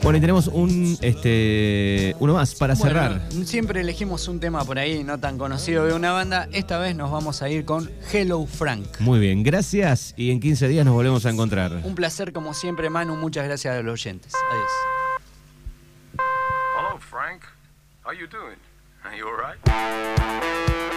Bueno, 0.04 0.18
y 0.18 0.20
tenemos 0.20 0.48
un 0.48 0.98
este 1.00 2.14
uno 2.20 2.34
más 2.34 2.54
para 2.56 2.74
Bueno, 2.74 2.88
cerrar. 3.00 3.22
siempre 3.46 3.80
elegimos 3.80 4.28
un 4.28 4.38
tema 4.38 4.62
por 4.62 4.78
ahí 4.78 5.02
no 5.02 5.18
tan 5.18 5.38
conocido 5.38 5.86
de 5.86 5.94
una 5.94 6.12
banda. 6.12 6.46
Esta 6.52 6.78
vez 6.78 6.94
nos 6.94 7.10
vamos 7.10 7.40
a 7.40 7.48
ir 7.48 7.64
con 7.64 7.90
Hello 8.12 8.44
Frank. 8.44 9.00
Muy 9.00 9.18
bien, 9.18 9.42
gracias 9.42 10.12
y 10.18 10.30
en 10.30 10.40
15 10.40 10.68
días 10.68 10.84
nos 10.84 10.92
volvemos 10.92 11.24
a 11.24 11.30
encontrar. 11.30 11.80
Un 11.84 11.94
placer 11.94 12.34
como 12.34 12.52
siempre, 12.52 12.90
Manu. 12.90 13.16
Muchas 13.16 13.46
gracias 13.46 13.74
a 13.78 13.82
los 13.82 13.94
oyentes. 13.94 14.34
Adiós. 14.52 14.70
Hello, 16.78 16.98
Frank. 17.00 17.42
How 18.04 18.12
you 18.12 18.26
doing? 18.26 18.58
Are 19.04 19.16
you 19.16 19.26
all 19.26 19.36
right? 19.38 20.93